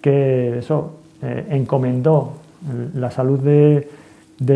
[0.00, 2.34] que eso eh, encomendó
[2.94, 3.88] la salud de,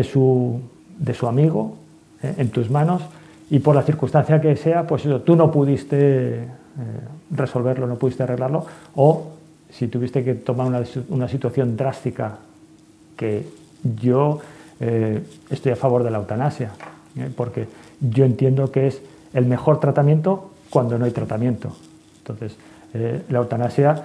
[0.03, 0.59] su,
[0.97, 1.75] de su, amigo
[2.21, 3.01] eh, en tus manos
[3.49, 6.47] y por la circunstancia que sea, pues eso, tú no pudiste eh,
[7.31, 8.65] resolverlo, no pudiste arreglarlo,
[8.95, 9.27] o
[9.73, 10.67] si tuviste que tomar
[11.09, 12.37] una, situación drástica
[13.17, 13.45] que
[13.99, 14.39] yo
[14.79, 16.71] eh, estoy a favor de la eutanasia,
[17.17, 17.29] ¿eh?
[17.35, 17.67] porque
[17.99, 19.01] yo entiendo que es
[19.33, 21.75] el mejor tratamiento cuando no hay tratamiento.
[22.19, 22.55] Entonces,
[22.93, 24.03] eh, la eutanasia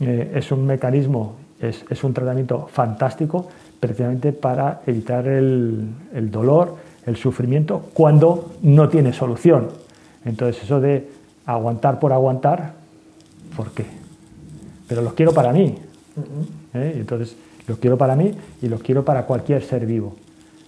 [0.00, 3.48] es un mecanismo, es, es, un tratamiento fantástico
[3.78, 6.74] precisamente para evitar el, el, dolor,
[7.06, 9.68] el sufrimiento, cuando no tiene solución.
[10.24, 11.08] Entonces, eso de
[11.46, 12.72] aguantar por aguantar,
[13.56, 14.03] ¿por qué?
[14.88, 15.76] Pero los quiero para mí.
[16.72, 18.32] Entonces, los quiero para mí
[18.62, 20.16] y los quiero para cualquier ser vivo.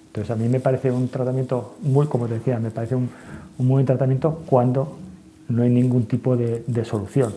[0.07, 3.11] Entonces a mí me parece un tratamiento muy, como te decía, me parece un,
[3.59, 4.97] un buen tratamiento cuando
[5.49, 7.35] no hay ningún tipo de, solución.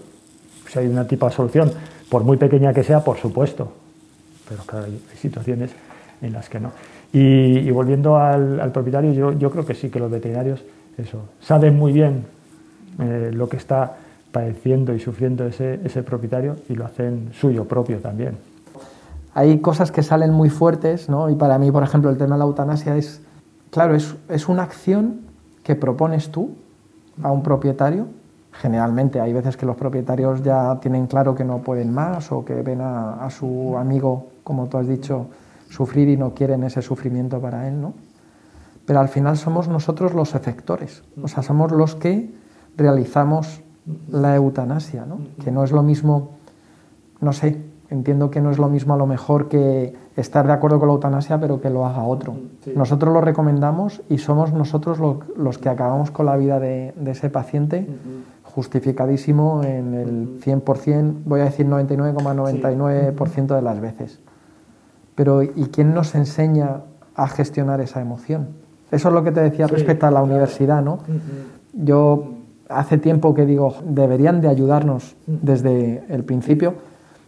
[0.67, 1.71] Si hay una tipo de solución,
[2.09, 3.71] por muy pequeña que sea, por supuesto,
[4.47, 5.71] pero claro, hay, situaciones
[6.21, 6.71] en las que no.
[7.11, 10.61] Y, volviendo al, propietario, yo, yo, creo que sí, que los veterinarios
[10.97, 12.25] eso, saben muy bien
[12.99, 13.97] eh, lo que está
[14.31, 18.37] padeciendo y sufriendo ese, ese propietario y lo hacen suyo propio también
[19.33, 21.29] hay cosas que salen muy fuertes, ¿no?
[21.29, 23.21] Y para mí, por ejemplo, el tema de la eutanasia es,
[23.69, 25.21] claro, es, es una acción
[25.63, 26.55] que propones tú
[27.21, 28.07] a un propietario.
[28.51, 32.55] Generalmente hay veces que los propietarios ya tienen claro que no pueden más o que
[32.55, 35.27] ven a, a su amigo, como tú has dicho,
[35.69, 37.93] sufrir y no quieren ese sufrimiento para él, ¿no?
[38.85, 42.33] Pero al final somos nosotros los efectores, o sea, somos los que
[42.75, 43.61] realizamos
[44.09, 45.19] la eutanasia, ¿no?
[45.43, 46.31] Que no es lo mismo,
[47.21, 50.79] no sé, entiendo que no es lo mismo a lo mejor que estar de acuerdo
[50.79, 52.35] con la eutanasia, pero que lo haga otro.
[52.75, 54.99] Nosotros lo recomendamos y somos nosotros
[55.35, 57.87] los que acabamos con la vida de, ese paciente,
[58.43, 64.19] justificadísimo en el 100%, voy a decir 99,99% de las veces.
[65.15, 66.81] Pero ¿y quién nos enseña
[67.15, 68.49] a gestionar esa emoción?
[68.91, 70.99] Eso es lo que te decía respecto a la universidad, ¿no?
[71.73, 72.38] Yo
[72.69, 76.75] hace tiempo que digo, deberían de ayudarnos desde el principio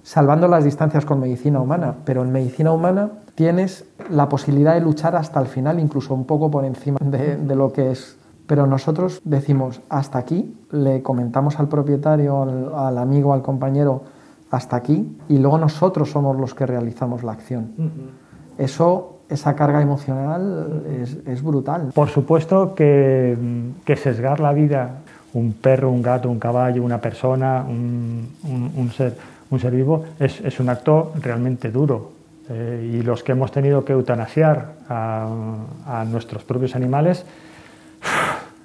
[0.04, 5.16] salvando las distancias con medicina humana, pero en medicina humana tienes la posibilidad de luchar
[5.16, 8.18] hasta el final, incluso un poco por encima de, lo que es.
[8.48, 14.04] Pero nosotros decimos hasta aquí, le comentamos al propietario, al, amigo, al compañero,
[14.50, 17.72] hasta aquí, y luego nosotros somos los que realizamos la acción.
[18.58, 20.84] Eso, esa carga emocional
[21.26, 21.92] es, brutal.
[21.94, 23.38] Por supuesto que,
[23.86, 25.00] que, sesgar la vida,
[25.34, 29.16] un perro, un gato, un caballo, una persona, un ser
[29.52, 32.14] un ser vivo, es, un acto realmente duro.
[32.50, 37.26] Eh, y los que hemos tenido que eutanasiar a, nuestros propios animales,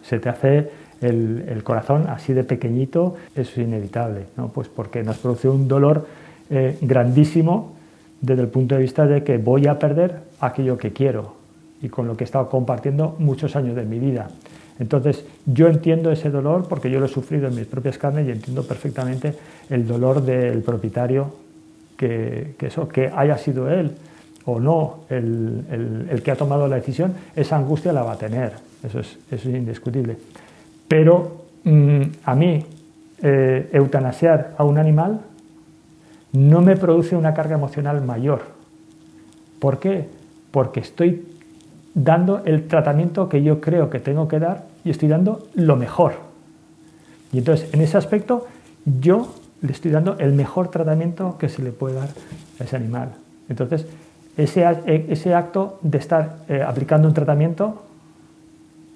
[0.02, 4.48] se te hace el, corazón así de pequeñito, es inevitable, ¿no?
[4.48, 6.06] pues porque nos produce un dolor
[6.48, 7.74] eh, grandísimo
[8.20, 11.34] desde el punto de vista de que voy a perder aquello que quiero
[11.82, 14.28] y con lo que he estado compartiendo muchos años de mi vida.
[14.78, 18.30] Entonces, yo entiendo ese dolor porque yo lo he sufrido en mis propias carnes y
[18.30, 19.34] entiendo perfectamente
[19.70, 21.32] el dolor del propietario,
[21.96, 23.92] que, eso, que haya sido él
[24.44, 28.52] o no el, que ha tomado la decisión, esa angustia la va a tener,
[28.84, 30.16] eso es, indiscutible.
[30.86, 32.64] Pero mm, a mí,
[33.22, 35.20] eh, eutanasiar a un animal
[36.32, 38.42] no me produce una carga emocional mayor.
[39.58, 40.06] ¿Por qué?
[40.50, 41.24] Porque estoy
[41.96, 46.12] dando el tratamiento que yo creo que tengo que dar y estoy dando lo mejor.
[47.32, 48.46] Y entonces, en ese aspecto,
[48.84, 52.10] yo le estoy dando el mejor tratamiento que se le puede dar
[52.60, 53.12] a ese animal.
[53.48, 53.86] Entonces,
[54.36, 57.82] ese, e, ese acto de estar eh, aplicando un tratamiento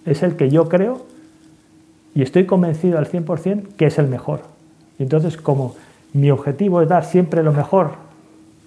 [0.04, 1.06] es el que yo creo
[2.14, 4.42] y estoy convencido al 100% que es el mejor.
[4.98, 5.74] Y entonces, como
[6.12, 7.92] mi objetivo es dar siempre lo mejor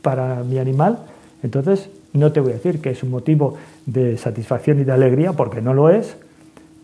[0.02, 0.98] para mi animal,
[1.44, 3.56] entonces no te voy a decir que es un motivo
[3.86, 6.16] de satisfacción y de alegría, porque no lo es,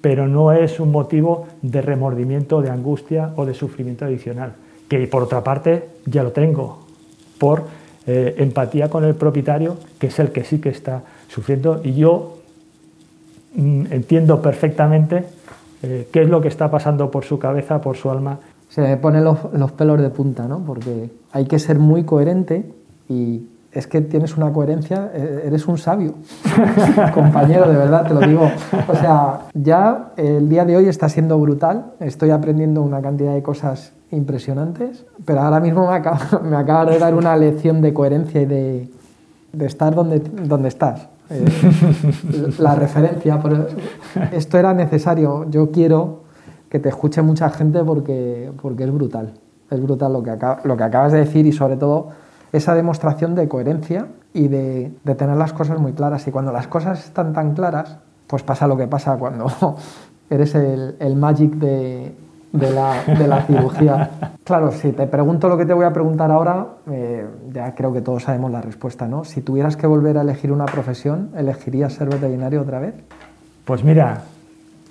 [0.02, 4.54] pero no es un motivo de remordimiento, de angustia o de sufrimiento adicional,
[4.88, 6.80] que por otra parte ya lo tengo,
[7.38, 7.64] por
[8.08, 12.40] eh, empatía con el propietario, que es el que sí que está sufriendo, y yo
[13.56, 15.26] mm, entiendo perfectamente
[15.84, 18.40] eh, qué es lo que está pasando por su cabeza, por su alma.
[18.70, 20.60] Se me ponen los, los pelos de punta, ¿no?
[20.60, 22.66] Porque hay que ser muy coherente
[23.10, 23.42] y
[23.72, 26.16] es que tienes una coherencia, eh, eres un sabio,
[27.14, 28.50] compañero, de verdad, te lo digo.
[28.88, 33.44] O sea, ya el día de hoy está siendo brutal, estoy aprendiendo una cantidad de
[33.44, 35.96] cosas impresionantes, pero ahora mismo me
[36.58, 38.90] acaba, de dar una lección de coherencia y de,
[39.60, 41.08] estar donde, donde estás.
[41.30, 41.46] Eh,
[42.58, 43.40] la referencia,
[44.32, 46.24] esto era necesario, yo quiero
[46.70, 48.50] que te escuche mucha gente porque,
[48.80, 49.34] es brutal,
[49.70, 50.24] es brutal lo
[50.78, 52.10] que acabas de decir y sobre todo
[52.52, 56.28] esa demostración de coherencia y de, tener las cosas muy claras.
[56.28, 57.98] Y cuando las cosas están tan claras,
[58.28, 59.48] pues pasa lo que pasa cuando
[60.30, 62.14] eres el, magic de,
[62.54, 64.12] la, cirugía.
[64.44, 68.02] Claro, si te pregunto lo que te voy a preguntar ahora, eh, ya creo que
[68.02, 69.24] todos sabemos la respuesta, ¿no?
[69.24, 72.96] Si tuvieras que volver a elegir una profesión, ¿elegirías ser veterinario otra vez?
[73.66, 74.24] Pues mira,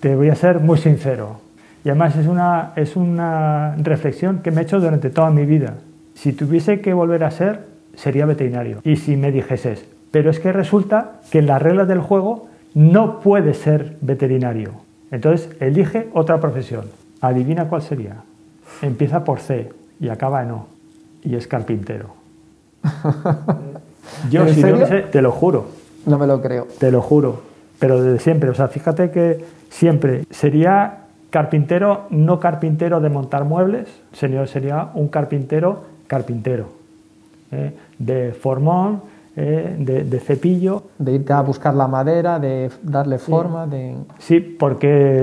[0.01, 1.41] te voy a ser muy sincero.
[1.85, 5.75] Y además es una, es una reflexión que me he hecho durante toda mi vida.
[6.21, 7.61] Si tuviese que volver a ser,
[7.95, 8.81] sería veterinario.
[8.83, 13.21] Y si me dijeses, pero es que resulta que en las reglas del juego no
[13.21, 14.73] puede ser veterinario.
[15.12, 16.87] Entonces elige otra profesión.
[17.21, 18.16] Adivina cuál sería.
[18.83, 20.66] Empieza por C y acaba en O.
[21.23, 22.09] Y es carpintero.
[24.29, 25.69] Yo, si no sé, te lo juro.
[26.05, 26.66] No me lo creo.
[26.81, 27.43] Te lo juro.
[27.79, 28.51] Pero desde siempre.
[28.51, 35.98] O sea, fíjate que siempre sería carpintero, no carpintero de montar muebles, sería un carpintero
[36.09, 36.71] carpintero,
[37.53, 37.73] ¿eh?
[37.99, 39.03] de formón,
[39.37, 39.77] ¿eh?
[39.79, 40.83] de, cepillo.
[40.99, 43.67] De irte a buscar la madera, de darle forma.
[43.67, 43.95] De...
[44.19, 45.23] Sí, porque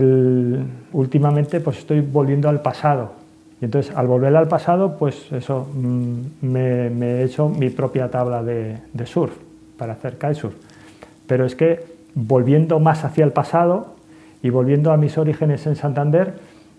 [0.94, 3.12] últimamente pues estoy volviendo al pasado.
[3.62, 8.44] Y entonces al volver al pasado, pues eso, mm, me, he hecho mi propia tabla
[8.44, 9.34] de, surf
[9.78, 10.56] para hacer kitesurf.
[11.28, 11.84] Pero es que
[12.14, 13.96] volviendo más hacia el pasado
[14.42, 16.36] y volviendo a mis orígenes en Santander,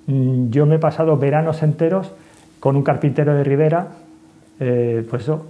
[0.07, 2.13] mm, yo me he pasado veranos enteros
[2.61, 3.89] con un carpintero de Rivera,
[4.59, 5.47] eh, pues eso,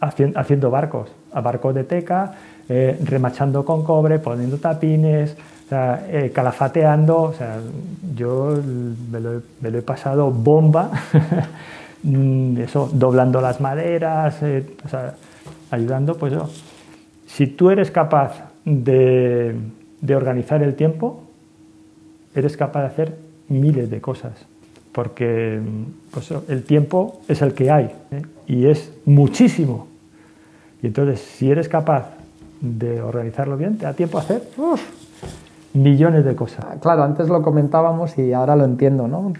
[0.00, 2.34] haciendo barcos, a barcos de teca,
[2.68, 5.36] eh, remachando con cobre, poniendo tapines,
[5.70, 7.58] eh, calafateando, o sea,
[8.14, 8.56] yo
[9.10, 10.90] me lo, he pasado bomba,
[12.02, 14.36] mm, eso, doblando las maderas,
[14.88, 15.14] sea,
[15.70, 16.48] ayudando, pues eso.
[17.26, 19.56] Si tú eres capaz de
[20.14, 21.24] organizar el tiempo,
[22.34, 24.46] eres capaz de hacer miles de cosas
[24.94, 25.60] porque
[26.12, 28.22] pues, el tiempo es el que hay ¿eh?
[28.46, 29.88] y es muchísimo.
[30.82, 32.06] Y entonces, si eres capaz
[32.60, 34.42] de organizarlo bien, te da tiempo a hacer
[35.72, 36.64] millones de cosas.
[36.80, 39.32] Claro, antes lo comentábamos y ahora lo entiendo, ¿no?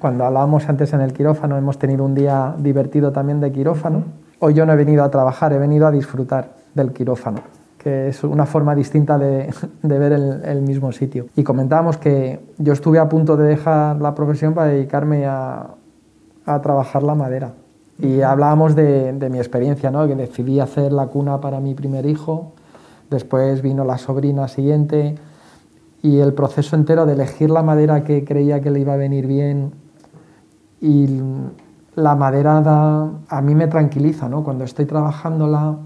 [0.00, 4.02] Cuando hablábamos antes en el quirófano, hemos tenido un día divertido también de quirófano.
[4.40, 8.22] Hoy yo no he venido a trabajar, he venido a disfrutar del quirófano que es
[8.24, 9.50] una forma distinta de,
[9.82, 11.28] ver el, mismo sitio.
[11.34, 15.76] Y comentábamos que yo estuve a punto de dejar la profesión para dedicarme a,
[16.62, 17.54] trabajar la madera.
[17.98, 20.06] Y hablábamos de, mi experiencia, ¿no?
[20.06, 22.52] que decidí hacer la cuna para mi primer hijo,
[23.08, 25.14] después vino la sobrina siguiente
[26.02, 29.26] y el proceso entero de elegir la madera que creía que le iba a venir
[29.26, 29.72] bien
[30.80, 31.20] y
[31.94, 34.44] la madera da, a mí me tranquiliza, ¿no?
[34.44, 35.78] cuando estoy trabajándola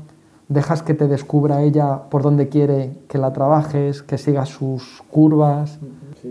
[0.55, 5.79] dejas que te descubra ella por dónde quiere que la trabajes, que siga sus curvas,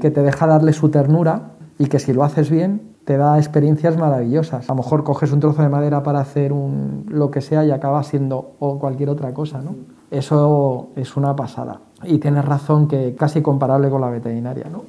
[0.02, 3.98] que te deja darle su ternura y que si lo haces bien te da experiencias
[3.98, 4.70] maravillosas.
[4.70, 7.72] A lo mejor coges un trozo de madera para hacer un, lo que sea y
[7.72, 9.76] acaba siendo o cualquier otra cosa, ¿no?
[10.10, 11.82] Eso es una pasada.
[12.04, 14.84] Y tienes razón que casi comparable con la veterinaria, ¿no?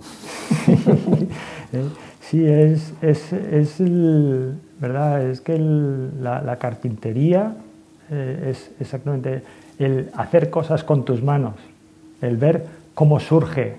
[2.20, 3.82] sí, es, es, es
[4.78, 5.22] ¿verdad?
[5.22, 7.57] Es que la carpintería
[8.11, 9.42] eh, es exactamente
[9.78, 11.55] el hacer cosas con tus manos,
[12.20, 13.76] el ver cómo surge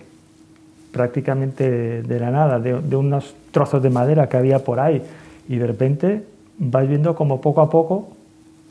[0.92, 5.02] prácticamente de la nada, de, unos trozos de madera que había por ahí,
[5.48, 6.24] y de repente
[6.58, 8.10] vas viendo como poco a poco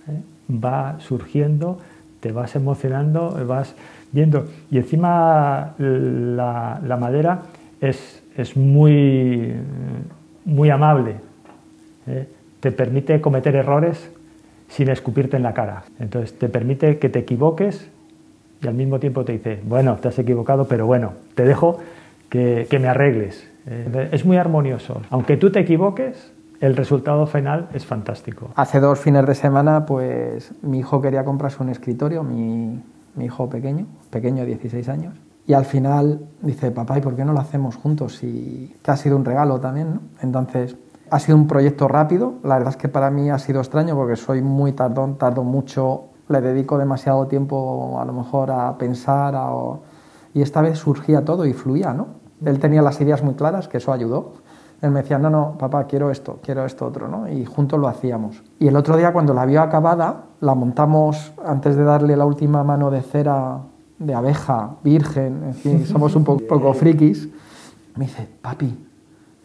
[0.09, 0.53] ¿eh?
[0.53, 1.79] va surgiendo,
[2.21, 3.75] te vas emocionando, vas
[4.11, 4.47] viendo.
[4.71, 7.43] Y encima la, madera
[7.81, 9.53] es, es, muy,
[10.45, 11.17] muy amable,
[12.07, 12.27] ¿eh?
[12.61, 14.11] te permite cometer errores
[14.69, 15.85] sin escupirte en la cara.
[15.99, 17.91] Entonces te permite que te equivoques
[18.63, 21.79] y al mismo tiempo te dice, bueno, te has equivocado, pero bueno, te dejo
[22.29, 23.49] que, me arregles.
[23.67, 25.03] Eh, es muy armonioso.
[25.11, 28.51] Aunque tú te equivoques, el resultado final es fantástico.
[28.57, 32.81] Hace dos fines de semana, pues mi hijo quería comprarse un escritorio, mi,
[33.17, 35.15] mi hijo pequeño, pequeño, 16 años,
[35.47, 38.23] y al final dice, papá, ¿y por qué no lo hacemos juntos?
[38.23, 40.01] Y que ha sido un regalo también, ¿no?
[40.23, 40.77] Entonces,
[41.11, 44.17] ha sido un proyecto rápido, la verdad es que para mí ha sido extraño porque
[44.17, 49.35] soy muy tardón, tardo mucho, le dedico demasiado tiempo a lo mejor a pensar,
[50.33, 52.09] y esta vez surgía todo y fluía, ¿no?
[52.45, 54.33] Él tenía las ideas muy claras, que eso ayudó.
[54.83, 57.29] Él me decía, no, no, papá, quiero esto, quiero esto otro, ¿no?
[57.29, 58.43] Y juntos lo hacíamos.
[58.59, 62.65] Y el otro día cuando la vio acabada, la montamos antes de darle la última
[62.65, 63.61] mano de cera
[63.99, 67.29] de abeja, virgen, en fin, somos un poco, poco frikis.
[67.97, 68.84] Me dice, papi,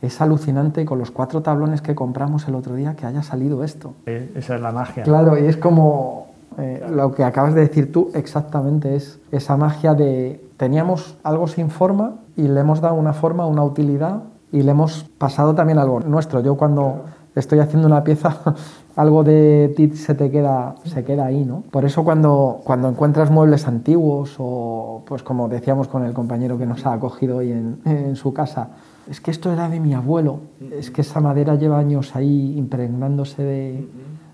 [0.01, 3.93] es alucinante con los cuatro tablones que compramos el otro día que haya salido esto.
[4.05, 5.03] Eh, esa es la magia.
[5.03, 6.27] Claro, y es como
[6.57, 11.69] eh, lo que acabas de decir tú, exactamente es esa magia de teníamos algo sin
[11.69, 15.99] forma y le hemos dado una forma, una utilidad y le hemos pasado también algo
[15.99, 16.41] nuestro.
[16.41, 18.55] Yo cuando estoy haciendo una pieza,
[18.95, 21.63] algo de ti se te queda, se queda ahí, ¿no?
[21.71, 26.65] Por eso cuando, cuando encuentras muebles antiguos o, pues como decíamos con el compañero que
[26.65, 28.69] nos ha acogido hoy en, su casa,
[29.09, 30.39] es que esto era de mi abuelo,
[30.71, 33.87] es que esa madera lleva años ahí impregnándose de,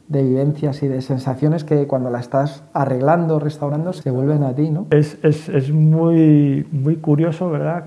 [0.07, 4.69] de vivencias y de sensaciones que cuando la estás arreglando, restaurando, se vuelven a ti,
[4.69, 4.87] ¿no?
[4.91, 7.85] Es, es, es muy, muy curioso, ¿verdad?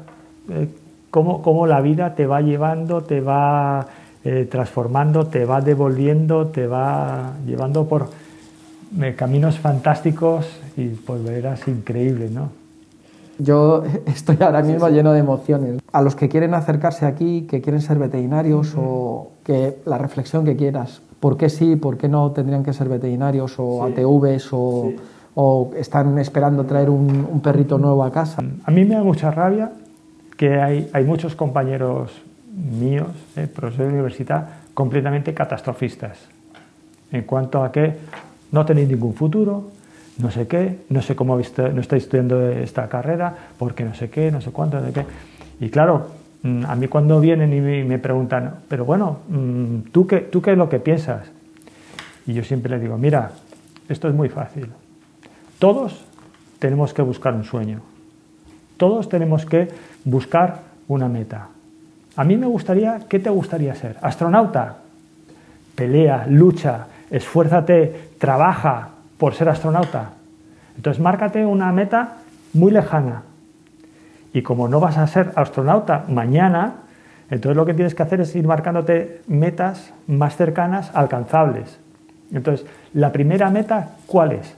[0.48, 0.68] Eh,
[1.10, 3.86] cómo, cómo, la vida te va llevando, te va
[4.30, 8.10] eh, transformando, te va devolviendo, te va llevando por
[9.00, 10.44] eh, caminos fantásticos
[10.76, 12.50] y pues verás increíble, ¿no?
[13.38, 15.80] Yo estoy ahora mismo lleno de emociones.
[15.92, 20.56] A los que quieren acercarse aquí, que quieren ser veterinarios o que la reflexión que
[20.56, 24.92] quieras, ¿por qué sí, por qué no tendrían que ser veterinarios o ATVs o,
[25.36, 28.42] o, están esperando traer un, un, perrito nuevo a casa?
[28.62, 29.72] A mí me da mucha rabia
[30.36, 36.18] que hay, hay muchos compañeros míos, eh, profesores de universidad, completamente catastrofistas
[37.12, 37.94] en cuanto a que
[38.52, 39.70] no tenéis ningún futuro,
[40.18, 44.30] no sé qué, no sé cómo no estáis estudiando esta carrera, porque no sé qué,
[44.30, 45.04] no sé cuánto, no sé qué.
[45.60, 46.08] Y claro,
[46.42, 50.52] mm, a mí cuando vienen y me preguntan, pero bueno, mm, ¿tú qué, ¿tú qué
[50.52, 51.30] es lo que piensas?
[52.26, 53.30] Y yo siempre les digo, mira,
[53.88, 54.68] esto es muy fácil.
[55.58, 56.04] Todos
[56.58, 57.80] tenemos que buscar un sueño.
[58.76, 59.68] Todos tenemos que
[60.04, 61.48] buscar una meta.
[62.18, 63.96] A mí me gustaría, ¿qué te gustaría ser?
[64.02, 64.78] ¿Astronauta?
[65.76, 68.88] Pelea, lucha, esfuérzate, trabaja,
[69.18, 70.10] por ser astronauta.
[70.74, 72.16] Entonces, márcate una meta
[72.54, 73.22] muy lejana.
[74.32, 76.72] Y como no vas a ser astronauta mañana,
[77.30, 81.78] entonces lo que tienes que hacer es ir marcándote metas más cercanas, alcanzables.
[82.32, 84.56] Entonces, la primera meta, ¿cuál es?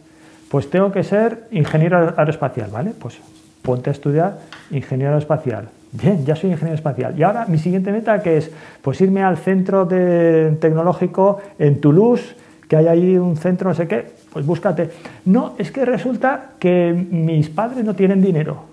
[0.51, 2.95] Pues tengo que ser ingeniero aeroespacial, ¿vale?
[2.99, 3.19] Pues
[3.61, 4.39] ponte a estudiar
[4.71, 5.69] ingeniero aeroespacial.
[5.93, 7.19] Bien, ya soy ingeniero espacial.
[7.19, 8.51] Y ahora mi siguiente meta que es
[8.83, 12.37] pues irme al centro de tecnológico en Toulouse,
[12.69, 14.91] que hay ahí un centro no sé qué, pues búscate.
[15.25, 18.65] No, es que resulta que mis padres no tienen dinero.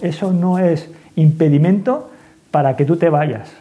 [0.00, 2.10] Eso no es impedimento
[2.50, 3.52] para que tú te vayas.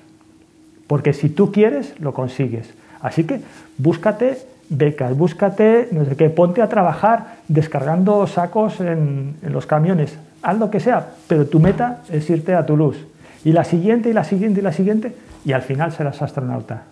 [0.86, 2.74] Porque si tú quieres, lo consigues.
[3.02, 3.42] Así que
[3.78, 4.38] búscate
[4.70, 10.18] becas, búscate, no sé qué, ponte a trabajar descargando sacos en, en los camiones.
[10.44, 13.00] Haz lo que sea, pero tu meta es irte a Toulouse.
[13.46, 15.16] Y la siguiente, y la siguiente, y la siguiente,
[15.46, 16.84] y al final serás astronauta.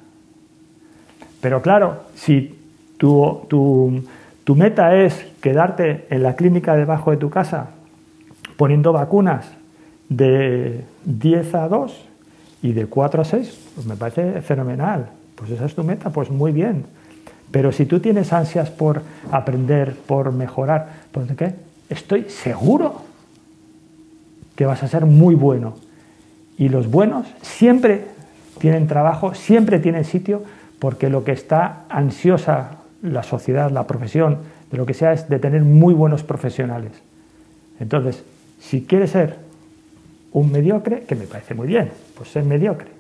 [1.42, 2.58] Pero claro, si
[2.98, 4.04] tu, tu,
[4.46, 7.72] tu meta es quedarte en la clínica debajo de tu casa
[8.56, 9.46] poniendo vacunas
[10.08, 12.06] de 10 a 2
[12.64, 15.08] y de 4 a 6, pues me parece fenomenal.
[15.36, 16.86] Pues esa es tu meta, pues muy bien.
[17.52, 21.56] Pero si tú tienes ansias por aprender, por mejorar, ¿de qué?
[21.90, 23.11] Estoy seguro
[24.62, 25.74] que vas a ser muy bueno.
[26.56, 28.04] Y los buenos siempre
[28.60, 30.44] tienen trabajo, siempre tienen sitio,
[30.78, 34.38] porque lo que está ansiosa la sociedad, la profesión,
[34.70, 36.92] de lo que sea, es de tener muy buenos profesionales.
[37.80, 38.24] Entonces,
[38.60, 39.38] si quieres ser
[40.32, 42.92] un mediocre, que me parece muy bien, pues ser mediocre.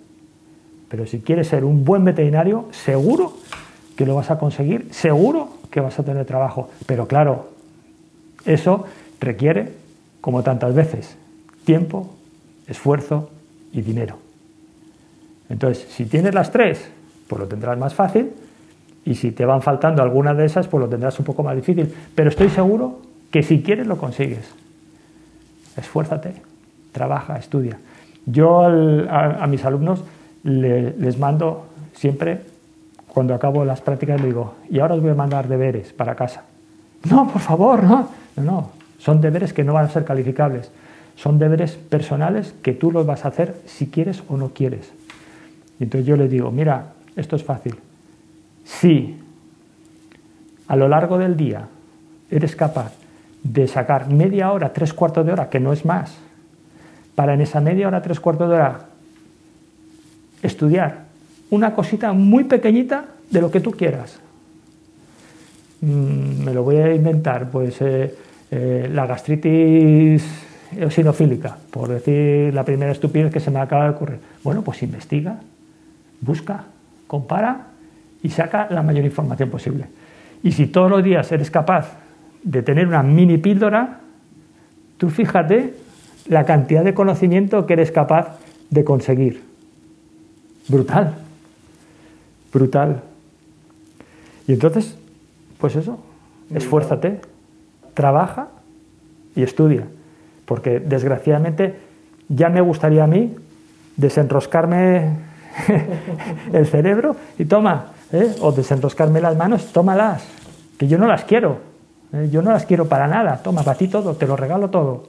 [0.89, 3.37] Pero si quieres ser un buen veterinario, seguro
[3.95, 6.71] que lo vas a conseguir, seguro que vas a tener trabajo.
[6.87, 7.51] Pero claro,
[8.45, 8.85] eso
[9.19, 9.73] requiere,
[10.21, 11.20] como tantas veces,
[11.65, 12.15] tiempo,
[12.67, 13.29] esfuerzo
[13.71, 14.17] y dinero.
[15.49, 16.89] Entonces, si tienes las tres,
[17.27, 18.31] pues lo tendrás más fácil
[19.05, 21.93] y si te van faltando algunas de esas, pues lo tendrás un poco más difícil.
[22.15, 22.99] Pero estoy seguro
[23.31, 24.49] que si quieres lo consigues.
[25.77, 26.35] Esfuérzate,
[26.91, 27.77] trabaja, estudia.
[28.25, 30.03] Yo a, mis alumnos
[30.43, 32.41] les mando siempre,
[33.07, 36.43] cuando acabo las prácticas, les digo, y ahora os voy a mandar deberes para casa.
[37.09, 38.09] No, por favor, no.
[38.37, 38.69] No, no.
[38.99, 40.71] Son deberes que no van a ser calificables.
[41.15, 44.91] Son deberes personales que tú los vas a hacer si quieres o no quieres.
[45.79, 47.75] Y entonces yo le digo, mira, esto es fácil.
[48.63, 49.17] Si
[50.67, 51.67] a lo largo del día
[52.29, 52.93] eres capaz
[53.43, 56.15] de sacar media hora, tres cuartos de hora, que no es más,
[57.15, 58.85] para en esa media hora, tres cuartos de hora
[60.41, 61.05] estudiar
[61.49, 64.19] una cosita muy pequeñita de lo que tú quieras.
[65.81, 68.15] Mm, me lo voy a inventar, pues eh,
[68.51, 70.23] eh, la gastritis
[70.77, 74.19] eosinofílica, por decir la primera estupidez que se me acaba de ocurrir.
[74.43, 75.39] Bueno, pues investiga,
[76.21, 76.65] busca,
[77.07, 77.67] compara
[78.23, 79.85] y saca la mayor información posible.
[80.43, 81.97] Y si todos los días eres capaz
[82.43, 83.99] de tener una mini píldora,
[84.97, 85.73] tú fíjate
[86.27, 89.43] la cantidad de conocimiento que eres capaz de conseguir.
[90.67, 91.15] Brutal,
[92.53, 93.01] brutal.
[94.47, 94.97] Y entonces,
[95.57, 95.99] pues eso,
[96.53, 97.21] esfuérzate,
[97.93, 98.49] trabaja
[99.35, 99.87] y estudia.
[100.51, 101.75] Porque desgraciadamente
[102.27, 103.33] ya me gustaría a mí
[103.95, 105.15] desenroscarme
[106.51, 108.35] el cerebro y toma, ¿eh?
[108.41, 110.27] o desenroscarme las manos, tómalas,
[110.77, 111.59] que yo no las quiero,
[112.11, 112.27] ¿eh?
[112.29, 115.05] yo no las quiero para nada, toma, para ti todo, te lo regalo todo.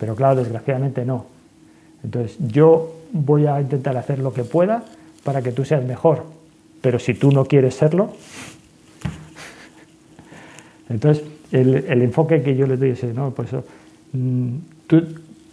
[0.00, 1.26] Pero claro, desgraciadamente no.
[2.02, 4.82] Entonces yo voy a intentar hacer lo que pueda
[5.22, 6.24] para que tú seas mejor,
[6.80, 8.10] pero si tú no quieres serlo,
[10.88, 13.50] entonces el, enfoque que yo les doy es, no, pues
[14.12, 14.56] mm,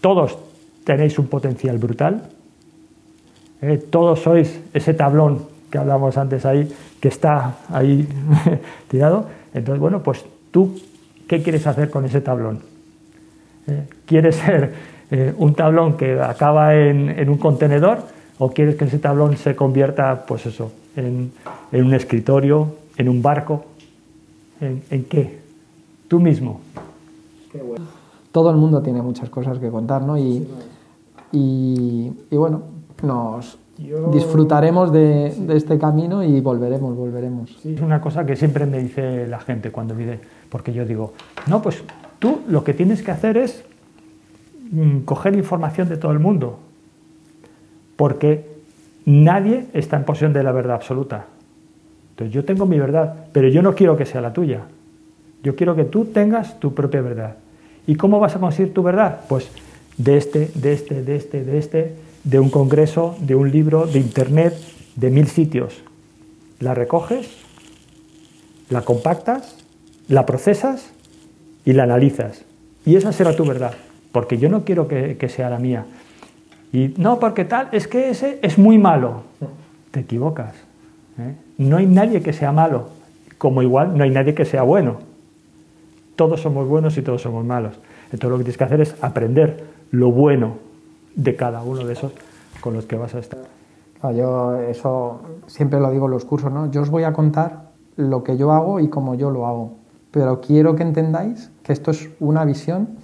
[0.02, 0.38] todos
[0.84, 2.30] tenéis un potencial brutal,
[3.62, 3.78] ¿eh?
[3.90, 6.68] todos sois ese tablón que hablamos antes ahí,
[7.00, 8.08] que está ahí
[8.88, 9.28] tirado.
[9.54, 10.80] Entonces, bueno, pues tú,
[11.28, 12.60] ¿qué quieres hacer con ese tablón?
[13.68, 13.84] ¿Eh?
[14.06, 14.74] ¿Quieres ser
[15.12, 18.04] eh, un tablón que acaba en, un contenedor
[18.38, 21.32] o quieres que ese tablón se convierta, pues eso, en,
[21.72, 23.66] un escritorio, en un barco?
[24.62, 25.40] ¿En, qué?
[26.08, 26.62] Tú mismo.
[28.32, 30.18] Todo el mundo tiene muchas cosas que contar, ¿no?
[30.18, 30.48] Y,
[31.32, 32.62] y, y bueno,
[33.02, 33.58] nos
[34.12, 37.66] disfrutaremos de, este camino y volveremos, volveremos.
[37.66, 40.20] Es una cosa que siempre me dice la gente cuando vive,
[40.50, 41.14] porque yo digo,
[41.48, 41.82] no, pues
[42.20, 43.64] tú lo que tienes que hacer es
[44.72, 46.60] mm, coger información de todo el mundo,
[47.96, 48.50] porque
[49.06, 51.28] nadie está en posesión de la verdad absoluta.
[52.12, 54.64] Entonces yo tengo mi verdad, pero yo no quiero que sea la tuya.
[55.42, 57.38] Yo quiero que tú tengas tu propia verdad.
[57.90, 59.22] ¿Y cómo vas a conseguir tu verdad?
[59.28, 59.50] Pues
[59.98, 63.98] de este, de este, de este, de este de un congreso, de un libro, de
[63.98, 64.54] internet,
[64.96, 65.82] de mil sitios.
[66.60, 67.28] La recoges,
[68.70, 69.58] la compactas,
[70.08, 70.92] la procesas
[71.66, 72.46] y la analizas.
[72.86, 73.74] Y esa será tu verdad,
[74.12, 75.88] porque yo no quiero que, sea la mía.
[76.72, 79.24] Y no, porque tal, es que ese es muy malo.
[79.90, 80.54] Te equivocas.
[81.18, 81.34] ¿eh?
[81.58, 82.90] No hay nadie que sea malo,
[83.40, 85.09] como igual no hay nadie que sea bueno.
[86.20, 87.80] Todos somos buenos y todos somos malos.
[88.12, 90.58] Entonces lo que tienes que hacer es aprender lo bueno
[91.16, 92.12] de cada uno de esos
[92.60, 93.40] con los que vas a estar.
[94.14, 96.70] yo eso siempre lo digo en los cursos, ¿no?
[96.72, 99.78] Yo os voy a contar lo que yo hago y cómo yo lo hago,
[100.12, 102.98] pero quiero que entendáis que esto es una visión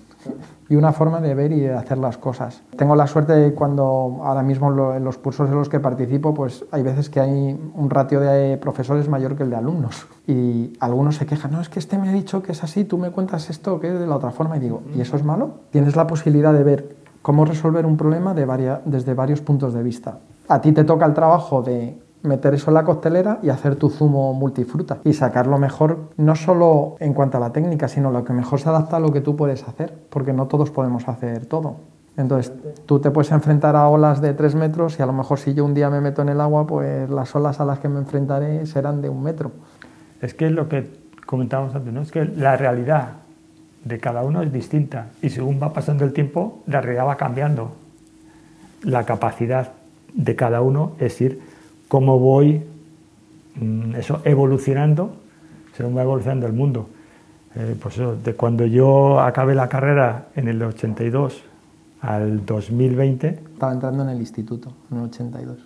[0.70, 2.62] y una forma de ver y de hacer las cosas.
[2.76, 6.66] Tengo la suerte de cuando ahora mismo en los cursos en los que participo, pues
[6.72, 10.08] hay veces que hay un ratio de profesores mayor que el de alumnos.
[10.28, 12.98] Y algunos se quejan, no, es que este me ha dicho que es así, tú
[12.98, 14.58] me cuentas esto que es de la otra forma.
[14.58, 15.52] Y digo, ¿y eso es malo?
[15.72, 20.20] Tienes la posibilidad de ver cómo resolver un problema desde varios puntos de vista.
[20.48, 23.90] A ti te toca el trabajo de meter eso en la costelera y hacer tu
[23.90, 28.34] zumo multifruta y sacarlo mejor, no solo en cuanto a la técnica, sino lo que
[28.34, 31.78] mejor se adapta a lo que tú puedes hacer, porque no todos podemos hacer todo.
[32.18, 32.54] Entonces,
[32.86, 35.66] tú te puedes enfrentar a olas de tres metros y a lo mejor si yo
[35.66, 38.66] un día me meto en el agua, pues las olas a las que me enfrentaré
[38.66, 39.52] serán de un metro.
[40.22, 40.90] Es que lo que
[41.26, 42.02] comentábamos antes, ¿no?
[42.02, 43.10] Es que la realidad
[43.84, 47.72] de cada uno es distinta y según va pasando el tiempo, la realidad va cambiando.
[48.84, 49.74] La capacidad
[50.14, 51.42] de cada uno es ir
[51.96, 52.62] cómo voy
[53.56, 55.16] mm, eso, evolucionando
[55.78, 56.90] según va evolucionando el mundo.
[57.56, 61.42] Eh, pues eso, de cuando yo acabé la carrera en el 82
[62.02, 63.28] al 2020.
[63.54, 65.58] Estaba entrando en el instituto, en el 82.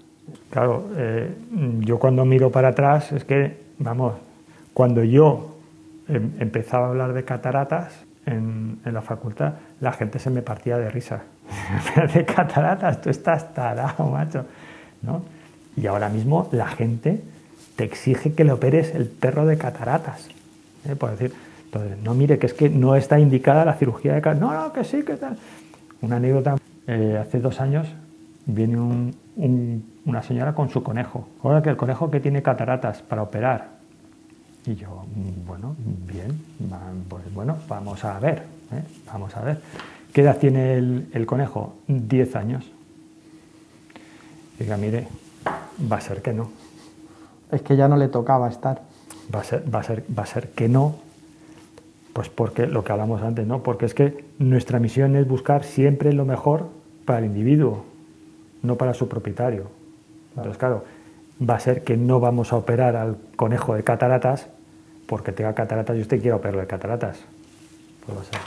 [0.52, 1.36] Claro, eh,
[1.80, 4.14] yo cuando miro para atrás es que, vamos,
[4.72, 5.56] cuando yo
[6.08, 10.92] em, empezaba a hablar de cataratas, en, la facultad, la gente se me partía de
[10.92, 11.24] risa.
[12.14, 14.46] de cataratas, tú estás tarado, macho.
[15.02, 15.39] ¿no?
[15.80, 17.22] Y ahora mismo la gente
[17.76, 20.28] te exige que le operes el perro de cataratas.
[20.88, 20.96] ¿eh?
[20.96, 21.34] Por decir,
[21.66, 24.58] entonces, no mire, que es que no está indicada la cirugía de cataratas.
[24.58, 25.38] No, no, que sí, que tal.
[26.02, 26.58] Una anécdota,
[26.88, 27.88] eh, hace dos años
[28.46, 29.14] viene
[30.06, 31.30] una señora con su conejo.
[31.44, 33.80] Ahora que el conejo que tiene cataratas para operar
[34.66, 35.76] y yo, mm, bueno,
[36.06, 36.38] bien,
[37.08, 38.84] pues bueno, vamos a ver, ¿eh?
[39.12, 39.62] vamos a ver.
[40.14, 41.76] ¿Qué edad tiene el, conejo?
[41.88, 42.70] 10 años.
[44.58, 45.08] Diga, mire,
[45.92, 46.50] va a ser que no.
[47.52, 48.82] Es que ya no le tocaba estar.
[49.34, 50.96] Va a ser, va a ser, va a ser que no,
[52.14, 53.64] pues porque lo que hablamos antes, ¿no?
[53.64, 56.68] Porque es que nuestra misión es buscar siempre lo mejor
[57.06, 57.86] para el individuo,
[58.64, 59.68] no para su propietario.
[60.30, 60.84] Entonces, claro,
[61.48, 64.48] va a ser que no vamos a operar al conejo de cataratas
[65.06, 67.20] porque tenga cataratas y usted quiera operarlo de cataratas.
[68.06, 68.40] Pues va a ser,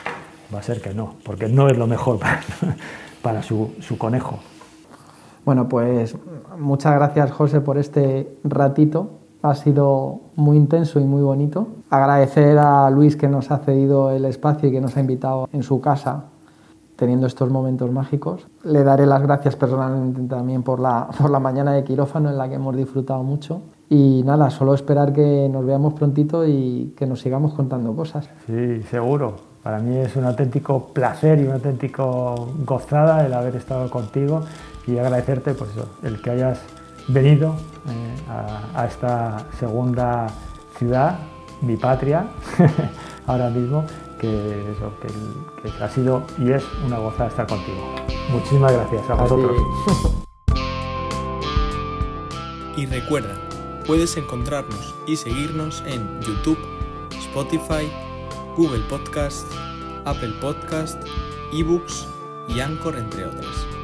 [0.54, 2.20] va a ser que no, porque no es lo mejor
[3.22, 4.38] para, su, su conejo.
[5.44, 6.16] Bueno, pues
[6.58, 9.10] muchas gracias José por este ratito.
[9.42, 11.66] Ha sido muy intenso y muy bonito.
[11.90, 15.64] Agradecer a Luis que nos ha cedido el espacio y que nos ha invitado en
[15.64, 16.26] su casa
[16.94, 18.46] teniendo estos momentos mágicos.
[18.62, 22.48] Le daré las gracias personalmente también por la, por la mañana de quirófano en la
[22.48, 23.62] que hemos disfrutado mucho.
[23.88, 28.30] Y nada, solo esperar que nos veamos prontito y que nos sigamos contando cosas.
[28.46, 29.34] Sí, seguro.
[29.64, 34.42] Para mí es un auténtico placer y un auténtico gozada el haber estado contigo
[34.86, 35.70] y agradecerte pues
[36.02, 36.60] el que hayas
[37.08, 37.54] venido
[37.88, 38.16] eh,
[38.74, 40.28] a, esta segunda
[40.78, 41.18] ciudad,
[41.60, 42.26] mi patria,
[43.26, 43.84] ahora mismo,
[44.18, 47.94] que, eso, que, ha sido y es una gozada estar contigo.
[48.30, 49.56] Muchísimas gracias a, vosotros.
[52.74, 53.36] Y recuerda,
[53.86, 56.58] puedes encontrarnos y seguirnos en YouTube,
[57.18, 57.92] Spotify,
[58.56, 59.46] Google Podcast,
[60.06, 60.96] Apple Podcast,
[61.52, 62.06] eBooks
[62.48, 63.81] y Anchor, entre otras.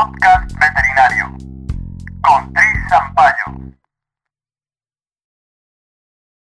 [0.00, 0.39] podcast.